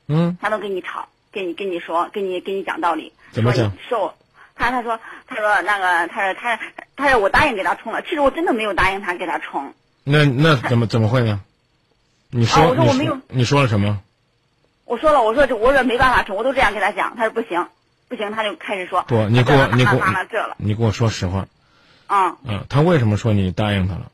[0.08, 3.12] 嗯，他都跟你吵，跟你跟你说，跟你跟你讲道理。
[3.30, 3.70] 怎么讲？
[3.70, 4.16] 说你说我，
[4.54, 6.58] 他他说他说那个他说他
[6.96, 9.74] 他说我答应给他充了，其实我真的没有答应他给他充。
[10.04, 11.40] 那那怎么怎么会呢？
[12.30, 14.00] 你说、啊我说我没有你说了什么？
[14.84, 17.68] 我说了，我说这我说没办法充，我都这样跟他讲，他说不行，
[18.08, 21.46] 不行，他就开始说不，你给我你给我这了，你给我说实话。
[22.06, 24.10] 啊、嗯，他为什么说你答应他了？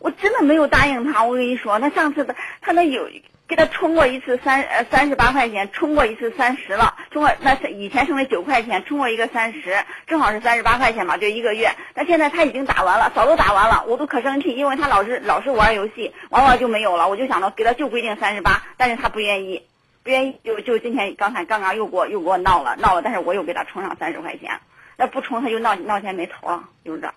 [0.00, 1.24] 我真的没有答应他。
[1.24, 3.08] 我跟你说，他上次的他那有
[3.48, 11.70] 给他充过一次三呃三十八块钱，充过一次三十了，充过那以前剩了九块钱，充过一个三十，正好是三十八块钱嘛，就一个月。
[11.94, 17.08] 但现在他已经打完了，早都打完了，我都可生气，因为他老是老是玩游戏，玩玩就没有了。
[17.08, 19.62] 我就想着给他就规定三十八，但是他不愿意，
[20.02, 24.60] 不愿意就就今天刚才刚刚又给我又给我闹了闹了，但是我又给他充上三十块钱，
[24.98, 27.10] 那不充他就闹闹钱没头了，就是这。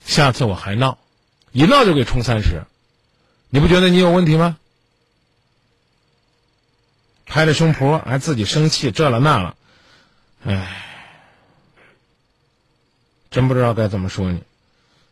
[0.00, 0.96] 下次我还闹，
[1.52, 2.62] 一闹就给充三十，
[3.50, 4.56] 你不觉得你有问题吗？
[7.28, 9.54] 拍着胸脯还自己生气这了那了，
[10.44, 10.66] 唉，
[13.30, 14.42] 真不知道该怎么说你。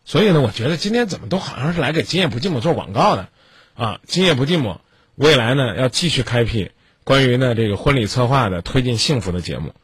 [0.04, 3.28] 所以呢，我觉得今天怎么都好像是来给今夜不寂寞做广告的，
[3.74, 4.78] 啊，今夜不寂寞
[5.16, 6.70] 未来呢要继续开辟
[7.04, 9.74] 关于呢这个婚礼策划的推进幸福的节目，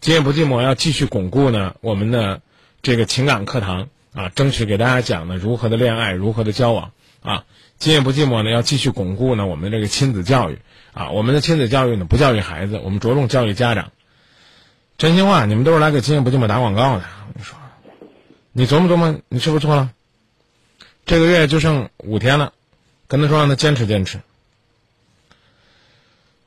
[0.00, 2.40] 今夜不寂寞要继续巩固呢我们的
[2.80, 7.44] 这个情感课堂啊，争取给大家讲呢如何的恋爱，如何的交往啊。
[7.78, 10.60] 今夜不寂寞呢要继续巩固呢我们这个亲子教育
[10.92, 13.92] 啊，我们的亲子教育呢不教育孩子，我们着重教育家长。
[14.98, 17.58] 真心话，你们都是来给今夜不寂寞打广告的，我跟你说。
[18.52, 19.90] 你琢磨琢磨，你是不是错了？
[21.06, 22.52] 这个月就剩五天了，
[23.08, 24.20] 跟他说让他坚持坚持。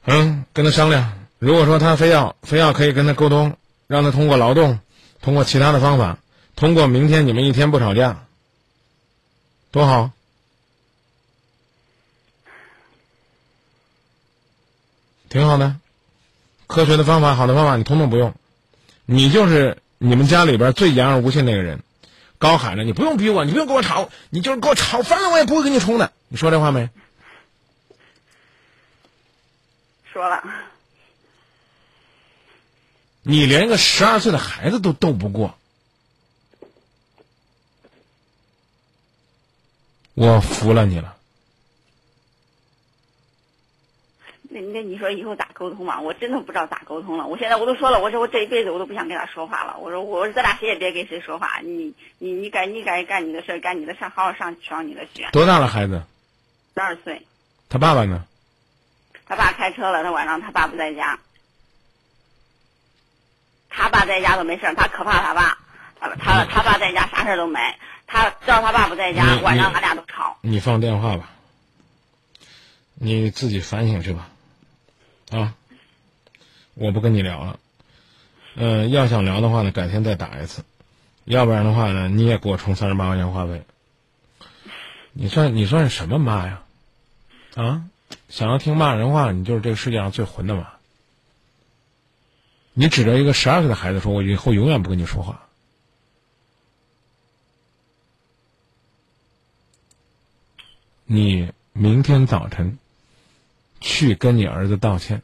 [0.05, 4.79] 嗯，跟他商量，如果说他非要非要可以跟他沟通，让他通过劳动，
[5.21, 6.19] 通过其他的方法，
[6.55, 8.25] 通过明天你们一天不吵架，
[9.71, 10.11] 多好。
[15.29, 15.75] 挺好的，
[16.67, 18.33] 科学的方法，好的方法，你通通不用，
[19.05, 21.81] 你就是你们家里边最言而无信那个人。
[22.37, 26.89] 高喊着：“你不用逼我，你不用跟我吵，你就是给我吵翻了，我也不会跟你冲的。”你说这话没？
[30.11, 30.43] 说了，
[33.21, 35.57] 你连一个十二岁的孩子都斗不过，
[40.13, 41.14] 我服了你了。
[44.55, 45.99] 那那你说以后咋沟通嘛？
[45.99, 47.27] 我真的不知道咋沟通了。
[47.27, 49.77] 我现在我都说了，我说我这一辈子我都不想跟他说话了。
[49.79, 51.59] 我说我说咱俩谁也别跟谁说话。
[51.61, 55.27] 你你你该你该干你的事儿，干你的事儿，好好上上你的学。
[55.33, 56.03] 多大了孩子？
[56.73, 57.21] 十二岁，
[57.67, 58.23] 他爸爸呢？
[59.27, 61.19] 他爸开车了，他晚上他爸不在家。
[63.69, 65.57] 他爸在家都没事儿，他可怕他爸。
[65.99, 67.59] 他他他爸在家啥事儿都没，
[68.07, 70.37] 他知道他爸不在家，晚上你他俩都吵。
[70.41, 71.29] 你放电话吧，
[72.93, 74.29] 你自己反省去吧，
[75.31, 75.55] 啊，
[76.73, 77.59] 我不跟你聊了。
[78.55, 80.63] 嗯、要想聊的话呢，改天再打一次，
[81.23, 83.63] 要不然的话呢，你也给我充三十八块钱话费。
[85.13, 86.63] 你算你算是什么妈呀？
[87.55, 87.85] 啊，
[88.29, 90.73] 想要听骂人话，你就是这个世界上最混的妈。
[92.73, 95.41] 你指着一个十二岁的孩子说：“我以后永远不跟你说话。”
[101.07, 102.77] 你明天早晨
[103.85, 105.21] 去跟你儿子道歉，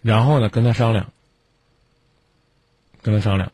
[0.00, 1.12] 然后呢跟他商量，
[3.02, 3.50] 跟他商量，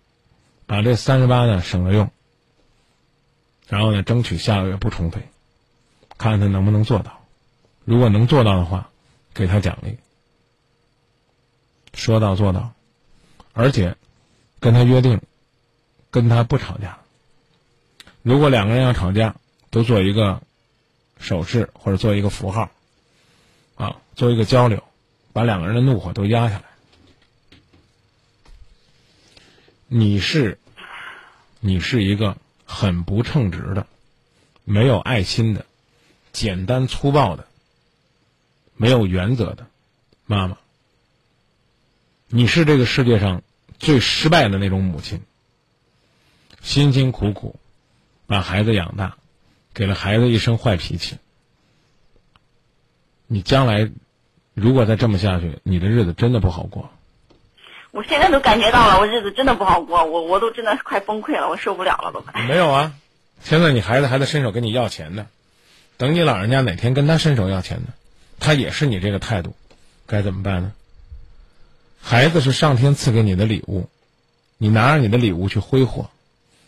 [0.66, 2.10] 把这三十八呢省着用，
[3.68, 5.30] 然后呢争取下个月不充费，
[6.18, 7.24] 看看他能不能做到。
[7.86, 8.90] 如果能做到的话，
[9.32, 9.96] 给他奖励，
[11.94, 12.74] 说到做到，
[13.54, 13.96] 而且
[14.60, 15.22] 跟他约定，
[16.10, 16.98] 跟他不吵架。
[18.22, 19.36] 如果两个人要吵架，
[19.76, 20.40] 都做一个
[21.18, 22.70] 手势或者做一个符号，
[23.74, 24.82] 啊，做一个交流，
[25.34, 26.64] 把两个人的怒火都压下来。
[29.86, 30.58] 你是，
[31.60, 33.86] 你是一个很不称职的、
[34.64, 35.66] 没有爱心的、
[36.32, 37.46] 简单粗暴的、
[38.76, 39.66] 没有原则的
[40.24, 40.56] 妈妈。
[42.28, 43.42] 你是这个世界上
[43.78, 45.20] 最失败的那种母亲，
[46.62, 47.60] 辛辛苦苦。
[48.26, 49.18] 把孩子养大，
[49.76, 51.18] 给了孩子一身坏脾气。
[53.26, 53.90] 你将来
[54.54, 56.88] 如果再这么下去，你的日子真的不好过。
[57.90, 62.46] 我现在都感觉到了，我日子真的不好过，我我都真的快崩溃了，我受不了了都快。
[62.46, 62.94] 没有啊，
[63.42, 65.26] 现在你孩子还在伸手跟你要钱呢，
[65.98, 67.88] 等你老人家哪天跟他伸手要钱呢，
[68.40, 69.54] 他也是你这个态度，
[70.06, 70.72] 该怎么办呢？
[72.00, 73.90] 孩子是上天赐给你的礼物，
[74.56, 76.08] 你拿着你的礼物去挥霍。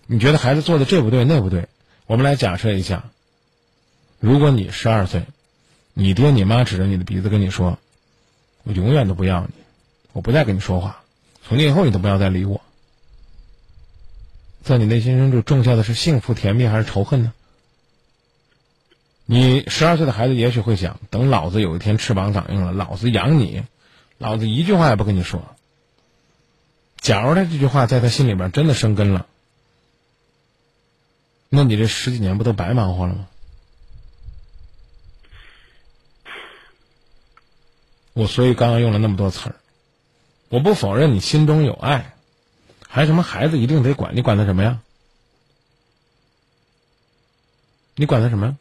[0.07, 1.69] 你觉得孩子做的这不对那不对？
[2.09, 3.05] 我们来假设一下，
[4.19, 5.27] 如果你十二岁，
[5.93, 7.79] 你爹你妈指着你的鼻子跟你说
[8.65, 9.53] ：“我永远都不要你，
[10.15, 11.03] 我不再跟你说话，
[11.47, 12.63] 从今以后你都不要再理我。”
[14.65, 17.35] 在你内心深处种下的是幸福甜蜜还是仇恨呢？
[19.27, 23.65] 你十二岁的孩子也许会想：等老子有一天翅膀长硬了，老子养你，
[24.17, 25.55] 老子一句话也不跟你说。
[27.03, 29.27] 假如他这句话在他心里边真的生根了。
[31.49, 33.29] 那你这十几年不都白忙活了吗？
[38.13, 39.55] 我所以刚刚用了那么多词儿，
[40.49, 42.17] 我不否认你心中有爱，
[42.89, 44.17] 还什么孩子一定得管？
[44.17, 44.81] 你管他什么呀？
[47.95, 48.57] 你管他什么呀？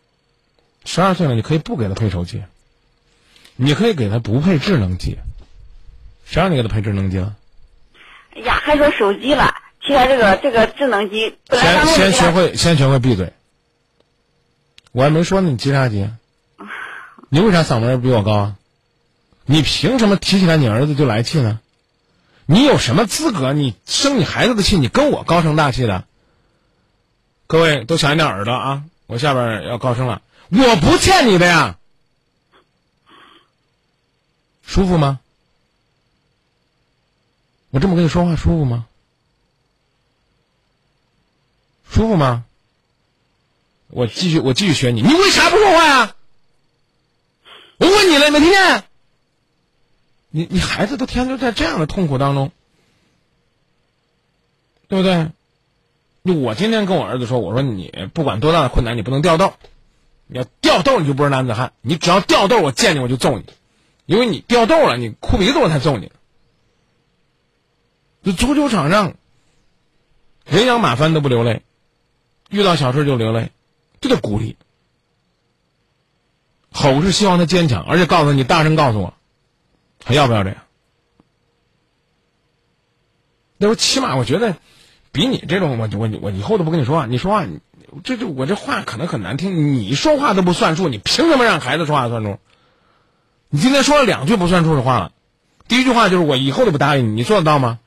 [0.86, 2.44] 十二岁了，你可以不给他配手机，
[3.56, 5.18] 你可以给他不配智能机，
[6.24, 7.36] 谁让你给他配智能机了？
[8.36, 9.54] 哎呀，还说手机了。
[9.88, 13.32] 现在这个这个智能机，先先学会先学会闭嘴。
[14.92, 16.10] 我还没说呢，你急啥急？
[17.30, 18.56] 你为啥嗓门比我高啊？
[19.46, 21.62] 你凭什么提起来你儿子就来气呢？
[22.46, 23.54] 你有什么资格？
[23.54, 26.04] 你生你孩子的气，你跟我高声大气的？
[27.48, 28.84] 各位都小心点耳朵啊！
[29.06, 31.78] 我下边要高声了，我不欠你的呀，
[34.66, 35.20] 舒服吗？
[37.70, 38.86] 我这么跟你说话舒服吗？
[41.92, 42.46] 舒服吗？
[43.90, 45.02] 我继续，我继续学你。
[45.02, 46.16] 你为啥不说话呀？
[47.78, 48.84] 我问你了，没听见？
[50.30, 52.52] 你你孩子都天天在这样的痛苦当中，
[54.90, 55.30] 对不对？
[56.26, 59.54] 就我今天跟我儿子说，我说你不管多大的困难，你不能掉豆。
[60.28, 61.72] 你要掉豆，你就不是男子汉。
[61.82, 63.46] 你只要掉豆，我见你我就揍你，
[64.06, 66.12] 因为你掉豆了，你哭鼻子我才揍你。
[68.24, 69.16] 就足球场上，
[70.44, 71.62] 人仰马翻都不流泪。
[72.50, 73.52] 遇到小事就流泪，
[74.02, 74.56] 这叫鼓励。
[76.72, 79.14] 吼是希望他坚强，而且告诉你大声告诉我，
[80.04, 80.58] 还要不要这样？
[83.58, 84.56] 那我起码我觉得，
[85.12, 87.08] 比你这种我我我以后都不跟你说话。
[87.08, 87.46] 你说话，
[88.04, 89.74] 这这我这话可能很难听。
[89.74, 92.38] 你说话都不算数，你凭什么让孩子说话算数？
[93.50, 95.12] 你今天说了两句不算数的话了，
[95.68, 97.80] 第一句话就是我以后都不答应你，你做得到吗？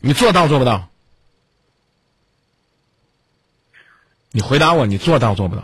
[0.00, 0.88] 你做到做不到？
[4.36, 5.62] 你回答我，你做到做不到？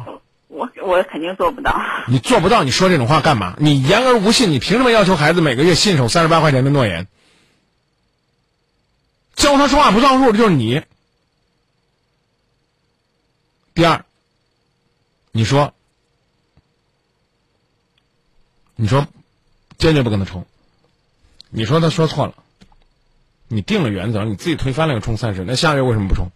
[0.49, 1.79] 我我肯定做不到。
[2.09, 3.55] 你做不到，你说这种话干嘛？
[3.59, 7.07] 你言而无信，你凭什么要求孩子每个月信守三十八块钱的诺言？
[9.35, 10.81] 教他说话不算数的就是你。
[13.75, 14.07] 第二，
[15.33, 15.75] 你说，
[18.75, 19.07] 你说，
[19.77, 20.47] 坚决不跟他冲。
[21.51, 22.33] 你说他说错了，
[23.49, 26.29] 你定了原则，你自己推翻了又冲三十，那下个月为什么不冲？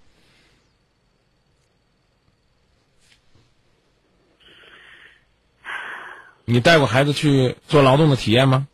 [6.47, 8.67] 你带过孩子去做劳动的体验吗？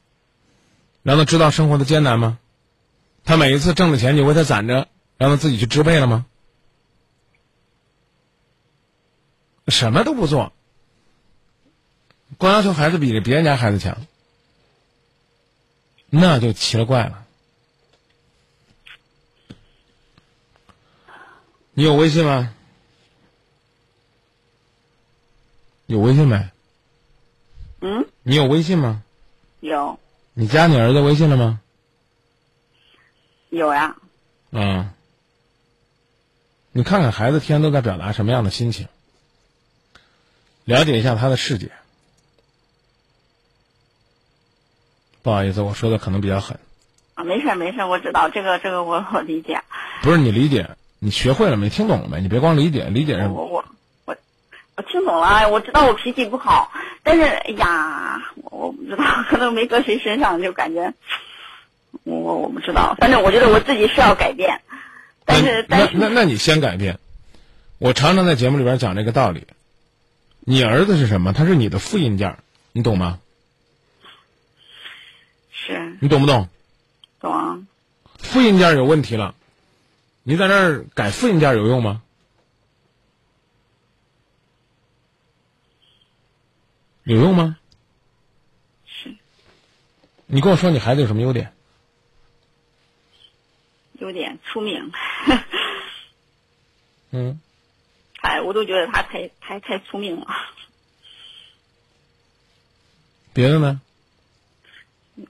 [1.03, 2.39] 让他知道生活的艰难吗？
[3.25, 6.27] 他每一次挣的钱，你为他攒着，让他自己去支配了吗？
[9.69, 10.53] 什么都不做，
[12.37, 13.97] 光要求孩子比别人家孩子强，
[16.11, 17.27] 那就奇了怪了。
[21.75, 22.55] 你有微信吗？
[25.87, 26.52] 有微信没？
[27.83, 29.03] 嗯，你有微信吗？
[29.61, 29.99] 有
[30.35, 31.61] 你加你儿子微信了吗？
[33.51, 33.97] 有呀。
[34.51, 34.89] 嗯。
[36.71, 38.89] 你看看孩子天天都在表达什么样的心情，
[40.65, 41.71] 了解一下他的世界。
[45.23, 46.59] 不好意思，我说的可能比较狠。
[47.15, 49.61] 啊，没事儿没事儿，我知道这个这个我我理解。
[50.03, 51.69] 不是你理解，你学会了没？
[51.69, 52.21] 听懂了没？
[52.23, 53.29] 你别光理解，理解是。
[53.29, 53.65] 我我
[54.77, 60.93] 我我听懂了，我知道我脾气不好，但是哎呀，我我不知道， 可能没搁谁身上，就感觉
[62.05, 64.61] 我我我不知道，反正我觉得我自己是要改变，
[65.25, 66.99] 但是但是那那那你先改变。
[67.79, 69.47] 我常常在节目里边讲这个道理。
[70.45, 71.33] 你儿子是什么？
[71.33, 72.39] 他是你的复印件，
[72.73, 73.19] 你懂吗？
[75.53, 76.49] 是你懂不懂？
[77.21, 77.59] 懂啊。
[78.19, 79.35] 复印件有问题了，
[80.23, 82.03] 你在那儿改复印件有用吗？
[87.05, 87.59] 有用吗？
[88.87, 89.17] 是。
[90.27, 91.53] 你跟我说，你孩子有什么优点？
[93.95, 94.93] 优点出名。
[97.11, 97.41] 嗯。
[98.23, 100.27] 哎，我都觉得他太太太聪明了。
[103.33, 103.81] 别的呢？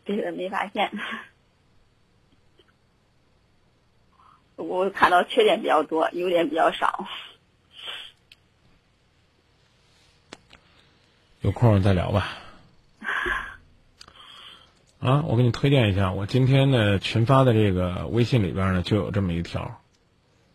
[0.04, 0.90] 别的没发现。
[4.56, 7.08] 我看到缺点比较多，优点比较少。
[11.42, 12.28] 有空再聊吧。
[15.00, 19.80] 啊，我给你推荐一下，我今天的群发的这个微信里边呢就有这么一条，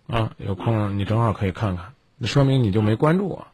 [0.08, 3.48] 啊，有空你正好可以看看，那说明你就没关注我。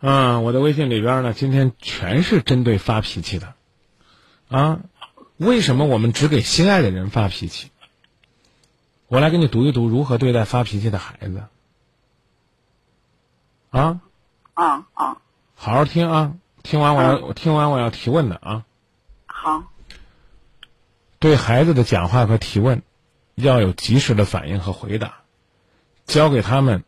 [0.00, 3.54] 啊，我的微信里边呢今天全是针对发脾气的，
[4.48, 4.80] 啊，
[5.36, 7.70] 为什么我们只给心爱的人发脾气？
[9.06, 11.44] 我来给你读一读如何对待发脾气的孩子。
[13.70, 14.00] 啊。
[14.54, 15.19] 啊啊。
[15.62, 16.36] 好好听啊！
[16.62, 18.64] 听完我要我听完我要提问的啊。
[19.26, 19.64] 好。
[21.18, 22.82] 对孩子的讲话和提问，
[23.34, 25.16] 要有及时的反应和回答，
[26.06, 26.82] 教给他们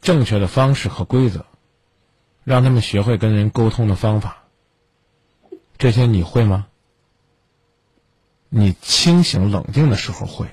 [0.00, 1.46] 正确的方式和规则，
[2.42, 4.38] 让他们学会跟人沟通的方法。
[5.78, 6.66] 这些你会吗？
[8.48, 10.48] 你清醒冷静的时候会，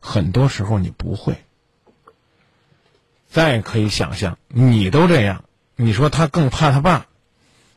[0.00, 1.36] 很多时候你不会。
[3.28, 5.44] 再可以想象，你都这样。
[5.80, 7.06] 你说他更怕他爸，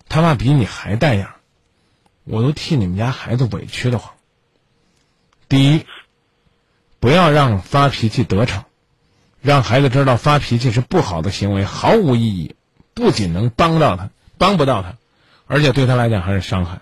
[0.10, 1.36] 他爸比你还带样，
[2.24, 4.16] 我都替你们家孩子委屈的慌。
[5.48, 5.86] 第一，
[7.00, 8.64] 不要让发脾气得逞，
[9.40, 12.56] 让孩子知道发脾气是不好的行为，毫无意义，
[12.96, 14.96] 不仅能帮到他，帮不到他，
[15.46, 16.82] 而且对他来讲还是伤害。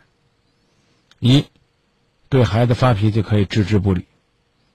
[1.19, 1.47] 一，
[2.29, 4.05] 对孩子发脾气可以置之不理，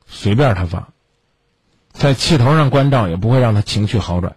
[0.07, 0.90] 随便他发，
[1.95, 4.36] 在气头上关照也不会让他情绪好转。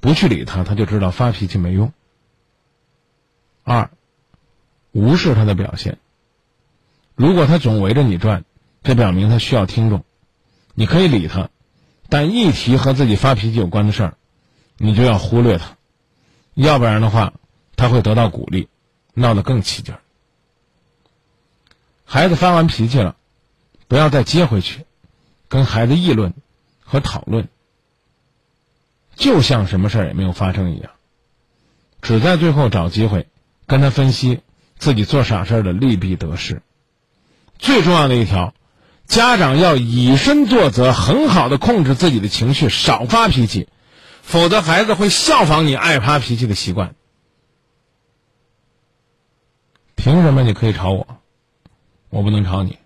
[0.00, 1.92] 不去理他，他就知道发脾气没用。
[3.64, 3.90] 二，
[4.92, 5.98] 无视他的表现。
[7.14, 8.44] 如果他总围着你转，
[8.82, 10.04] 这表明他需要听众。
[10.74, 11.50] 你可以理他，
[12.08, 14.16] 但一提和自己发脾气有关的事儿，
[14.76, 15.76] 你就要忽略他，
[16.54, 17.32] 要不然的话，
[17.74, 18.68] 他会得到鼓励，
[19.14, 20.00] 闹得更起劲儿。
[22.04, 23.16] 孩子发完脾气了，
[23.88, 24.86] 不要再接回去，
[25.48, 26.32] 跟孩子议论
[26.80, 27.48] 和讨论。
[29.18, 30.92] 就像什么事儿也没有发生一样，
[32.00, 33.26] 只在最后找机会
[33.66, 34.40] 跟他分析
[34.78, 36.62] 自己做傻事儿的利弊得失。
[37.58, 38.54] 最重要的一条，
[39.06, 43.66] 家长要以身作则，很好的控制自己的情绪，少发脾气，
[44.22, 46.94] 否则孩子会效仿你爱发脾气的习惯。
[49.96, 51.20] 凭什么你可以吵我，
[52.08, 52.78] 我不能吵你？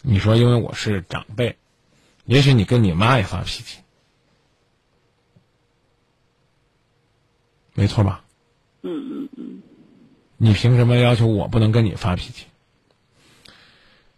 [0.00, 1.58] 你说因为我是长辈，
[2.24, 3.81] 也许你跟你妈也发脾气，
[7.74, 8.24] 没错吧？
[8.82, 9.62] 嗯嗯嗯，
[10.36, 12.46] 你凭什么要求我不能跟你发脾气？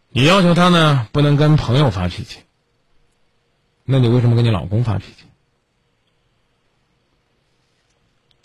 [0.08, 2.40] 你要求他呢不能跟朋友发脾气，
[3.84, 5.24] 那你为什么跟你老公发脾气？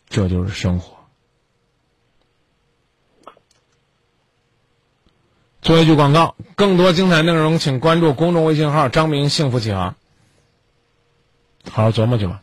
[0.10, 0.98] 这就是生活。
[5.62, 9.96] 做一句广告，更多精彩内容请关注公众微信号“张明幸福启航”。
[11.70, 12.42] 好好琢磨去吧。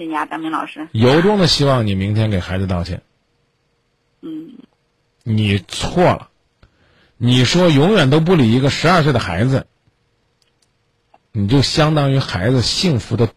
[0.00, 0.88] 嗯嗯嗯，好，谢谢你啊，张明老师。
[0.92, 3.02] 由衷的希望你明天给孩子道歉。
[4.22, 4.54] 嗯，
[5.22, 6.28] 你错了，
[7.18, 9.66] 你说永远都不理一个十二岁的孩子，
[11.32, 13.28] 你就相当于孩子幸福的，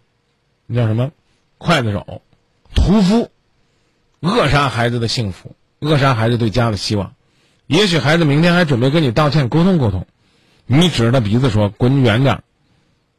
[0.66, 1.12] 那叫什么？
[1.60, 2.22] 刽子手，
[2.74, 3.30] 屠夫，
[4.22, 7.14] 扼杀孩子的幸福，扼杀孩子对家的希望。
[7.68, 10.06] 也许孩子明天还准备跟你道歉沟通沟通，
[10.66, 12.44] 你指着他鼻子说：“滚远点儿！”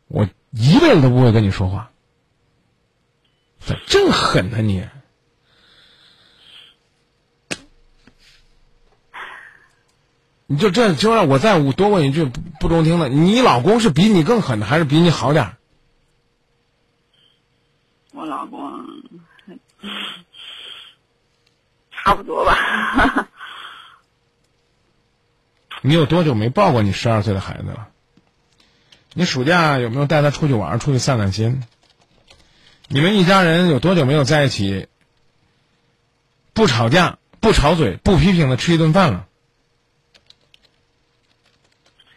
[0.09, 1.91] 我一辈子都不会跟你说话。
[3.67, 4.87] 咋这么狠呢你？
[10.47, 15.57] 你就这就让我再多问一句不不中听的，你老公是比你更狠的，还是比你好点儿？
[18.13, 18.61] 我老公
[21.91, 23.29] 差不多吧。
[25.81, 27.89] 你有多久没抱过你十二岁的孩子了？
[29.15, 31.63] 你暑假有没有带他出去玩，出去散散心？
[32.89, 34.89] 你们一家人有多久没有在一起，
[36.53, 39.27] 不吵架、不吵嘴、不批评的吃一顿饭了？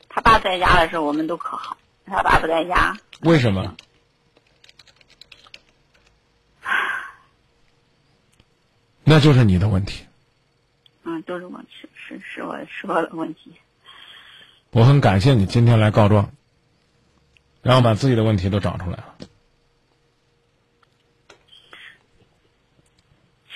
[0.10, 1.78] 他爸在家的时候，我们都可好。
[2.06, 3.76] 他爸不在家，为什么？
[9.04, 10.06] 那就是你的问题。
[11.04, 13.54] 嗯，都是我是是是我是我的问题。
[14.72, 16.32] 我很感谢你今天来告状，
[17.62, 19.16] 然后把自己的问题都找出来了。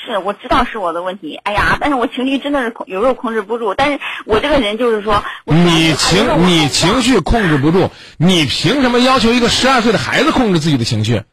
[0.04, 1.36] 是，我知道是我的问题。
[1.44, 3.76] 哎呀，但是我情绪真的是，有时候控制不住。
[3.76, 11.24] 但是我这个人就是说，你情你情绪控制不住，你凭什么要求一个十二岁的孩子控制自己的情绪？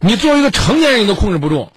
[0.00, 1.70] 你作为一个成年人，你都控制不住。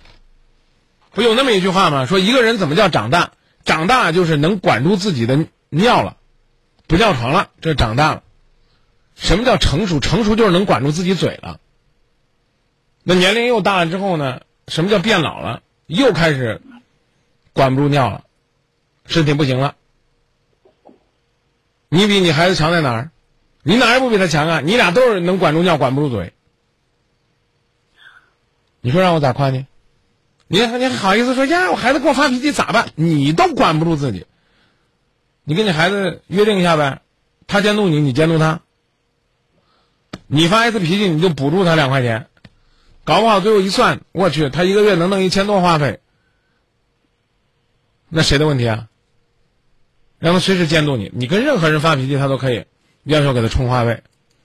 [1.11, 2.05] 不有那么一句话吗？
[2.07, 3.31] 说一个人怎么叫长大？
[3.65, 6.17] 长大就是能管住自己的尿了，
[6.87, 8.23] 不尿床了，这长大了。
[9.15, 9.99] 什么叫成熟？
[9.99, 11.59] 成熟就是能管住自己嘴了。
[13.03, 14.41] 那年龄又大了之后呢？
[14.67, 15.61] 什么叫变老了？
[15.87, 16.61] 又开始
[17.51, 18.23] 管不住尿了，
[19.05, 19.75] 身体不行了。
[21.89, 23.11] 你比你孩子强在哪儿？
[23.61, 24.61] 你哪儿也不比他强啊！
[24.61, 26.33] 你俩都是能管住尿，管不住嘴。
[28.81, 29.65] 你说让我咋夸你？
[30.47, 31.71] 你你还好意思说呀？
[31.71, 32.89] 我孩子给我发脾气咋办？
[32.95, 34.25] 你都管不住自己，
[35.43, 37.01] 你跟你孩子约定一下呗，
[37.47, 38.61] 他监督你，你监督他。
[40.27, 42.27] 你发一次脾气，你就补助他两块钱，
[43.05, 45.99] 搞不好最后一算，我去，他一个月能弄一千多话费，
[48.09, 48.87] 那谁的问题啊？
[50.19, 52.65] 让他随时监督你，你跟任何人发脾气，他都可以
[53.03, 54.03] 要求给他充话费，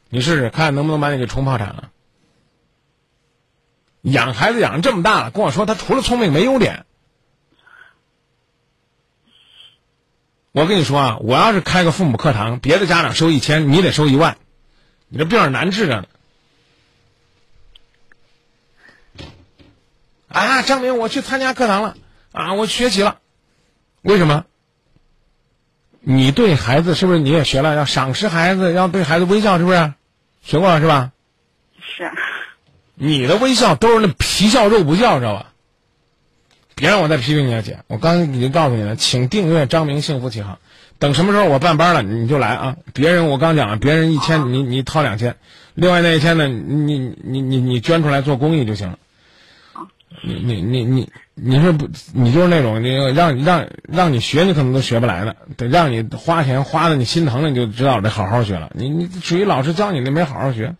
[0.08, 1.90] 你试试看能不能把你给充破产了。
[4.02, 6.84] 养孩子养这么大了，跟我说他除了聪明没优点。
[10.50, 14.36] 我跟你说啊，我要是开个父母课堂，别的家长收一千，你得收一万，
[15.08, 16.06] 你这病难治着呢。
[20.28, 21.96] 啊，张明，我去参加课堂了，
[22.32, 23.18] 啊，我学习了，
[24.02, 24.44] 为什么？
[26.00, 27.74] 你对孩子是不是你也学了？
[27.74, 29.92] 要赏识孩子，要对孩子微笑，是不是？
[30.42, 31.12] 学过了是吧？
[31.80, 32.10] 是。
[32.94, 35.52] 你的微笑都是那皮笑肉不笑，知道吧？
[36.74, 37.80] 别让我再批评你了，姐。
[37.88, 40.58] 我刚才已经告诉你了，请订阅张明幸福启航。
[40.98, 42.76] 等什么时候我办班了，你就来啊！
[42.92, 45.36] 别人我刚讲了，别人一千，你你掏两千，
[45.74, 48.98] 另外那一千呢，你你你你捐出来做公益就行了。
[50.22, 51.88] 你你你你你是不？
[52.12, 55.36] 你就是那种你让让让你学，你可能都学不来的。
[55.56, 58.70] 得让你花钱花的你心疼了，你就知道得好好学了。
[58.74, 60.74] 你你属于老师教你的没好好学。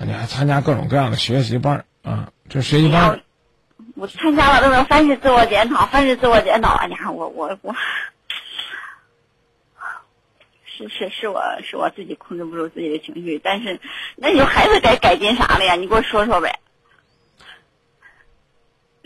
[0.00, 2.30] 你还参加各种各样的学习班啊？
[2.48, 3.20] 这学习班，
[3.96, 6.72] 我参加了，都能凡是自我检讨，凡是自我检讨。
[6.74, 7.74] 哎呀，我我我，
[10.64, 13.80] 是是是我是我自己控制不住自己的情绪，但是
[14.16, 15.74] 那你孩子该改进啥了呀？
[15.74, 16.60] 你给我说说呗。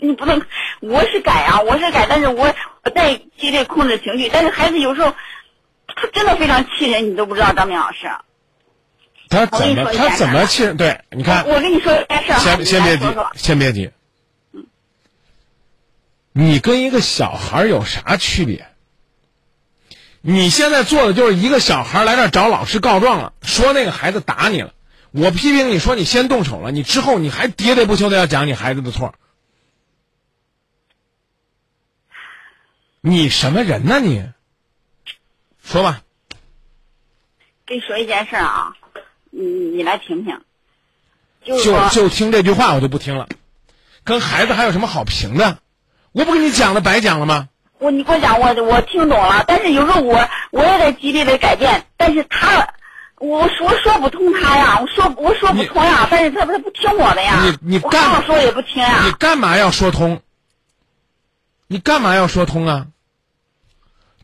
[0.03, 0.41] 你不能，
[0.81, 5.15] 我是改啊，我是改，但是我我在极力控制情绪，但是孩子有时候
[5.87, 8.11] 他真的非常气人，你都不知道，张明老师。
[9.29, 10.75] 他怎么他怎么气人？
[10.75, 13.91] 对，你看，我跟你说件事先先别急，先别急。
[16.33, 18.67] 你跟一个小孩有啥区别？
[20.19, 24.73] 你现在做的就是一个小孩来这找老师告状了，说那个孩子打你了。
[25.11, 29.15] 我批评你说你先动手了，你之后你还喋喋不休的要讲你孩子的错。
[33.05, 34.23] 你什么人呢你？
[35.61, 36.03] 说吧。
[37.65, 38.77] 跟你说一件事啊，
[39.29, 40.39] 你你来听听。
[41.43, 43.27] 就就就听这句话我就不听了，
[44.05, 45.59] 跟孩子还有什么好评的？
[46.13, 47.49] 我不跟你讲了白讲了吗？
[47.77, 52.73] 我你给我讲，我我听懂了，但是有时候我我也在极力的改变，但是他，
[53.17, 60.21] 我说我说不通他呀，我说我说不通呀，但是他他不听我的呀，你你干说也不听呀，你干嘛要说通？
[61.67, 62.87] 你干嘛要说通啊？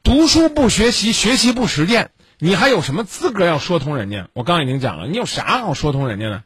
[0.09, 4.27] 读书不学习，学习不实践，你还有什么资格要说通人家？
[4.33, 6.43] 我刚已经讲了，你有啥好说通人家的？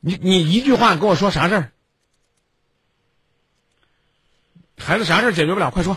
[0.00, 1.72] 你你一句话跟我说啥事儿？
[4.76, 5.70] 孩子啥事儿解决不了？
[5.70, 5.96] 快说。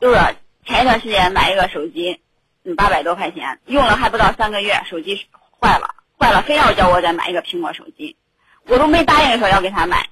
[0.00, 0.18] 就是
[0.64, 2.22] 前一段时间买一个手机，
[2.64, 5.26] 嗯，八百多块钱，用了还不到三个月，手机
[5.60, 8.16] 坏了，坏了，非要叫我再买一个苹果手机，
[8.64, 10.08] 我都没答应说要给他买，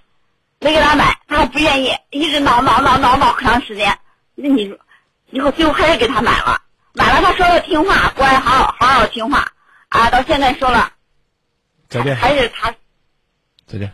[0.61, 3.99] 没给他买，他还不愿意，一直闹闹闹闹闹可长时间。
[4.43, 4.76] 那你说，
[5.30, 6.61] 以后最后还是给他买了，
[6.95, 9.53] 买了他说的听话，乖，好好好听话，
[9.88, 10.93] 啊，到现在说了，
[11.88, 12.74] 再见，还是他，
[13.66, 13.93] 再见。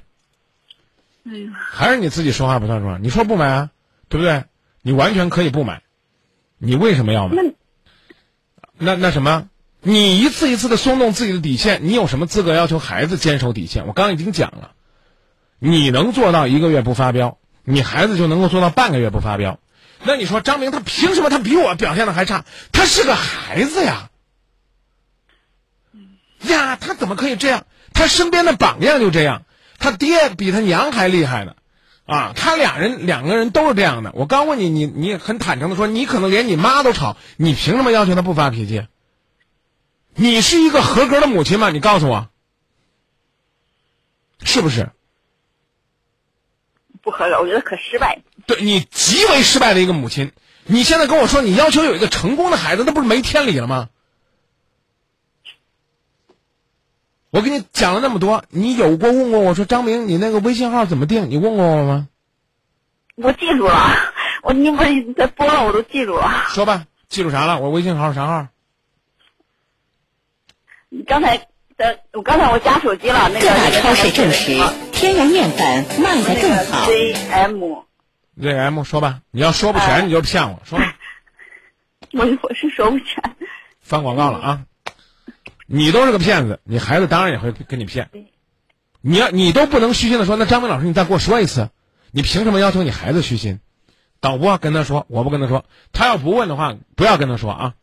[1.29, 2.97] 哎呀，还是你自己说话不算数。
[2.97, 3.71] 你说不买啊，
[4.09, 4.45] 对不对？
[4.81, 5.83] 你完全可以不买，
[6.57, 7.37] 你为什么要买？
[7.37, 7.53] 那
[8.79, 9.49] 那那什么？
[9.81, 13.87] 你一次一次的松动自己的底线，你有什么资格要求孩子坚守底线？
[13.87, 14.73] 我刚刚已经讲了，
[15.59, 19.61] 你能做到一个月不发飙，你孩子就能够做到半个月不发飙。
[20.05, 22.45] 那你说张明他凭什么他比我表现的还差？
[22.73, 24.11] 他是个孩子呀，
[26.43, 27.67] 呀，他怎么可以这样？
[27.93, 29.43] 他身边的榜样就这样。
[29.79, 31.55] 他爹比他娘还厉害呢，
[32.05, 34.11] 啊，他俩人两个人都是这样的。
[34.15, 38.87] 我刚问你，你你很坦诚的说，你可能连你妈都吵，你凭什么要求他不发脾气？
[40.15, 41.71] 你是一个合格的母亲吗？
[41.71, 42.29] 你告诉我，
[44.43, 44.91] 是不是？
[47.09, 48.21] 不合格，我觉得可失败。
[48.45, 50.31] 对你极为失败的一个母亲。
[50.65, 53.89] 你现在跟我说你要求有一个成功的孩子，那不是没天理了吗？
[57.31, 61.31] 我跟你讲了那么多，你有过问过我说张明，你那个微信号怎么定？
[61.31, 62.09] 你问过我吗？
[63.15, 63.97] 我记住了，
[64.43, 66.31] 我你不是在播了，我都记住了。
[66.49, 67.59] 说吧，记住啥了？
[67.59, 68.49] 我微信号啥号？
[70.91, 71.49] 你刚才
[71.79, 73.41] 的，我刚才我加手机了，那个。
[73.41, 74.59] 各大超市证实，
[74.93, 76.87] 天然面粉卖的更好。
[76.87, 77.85] Z M。
[78.41, 80.97] Z M 说吧，你要说不全你就骗我，说吧。
[82.13, 83.23] 我我是说不全。
[83.81, 84.65] 翻广告了啊！
[85.67, 88.11] 你都是个骗子，你孩子当然也会跟你骗。
[89.01, 91.71] 你要你都不能虚心的说，那张明老师，你再给我说一次，
[92.11, 93.61] 你凭什么要求你孩子虚心？
[94.21, 97.75] 导播跟他说，我不跟他说，他要不问的话，不要跟他说啊。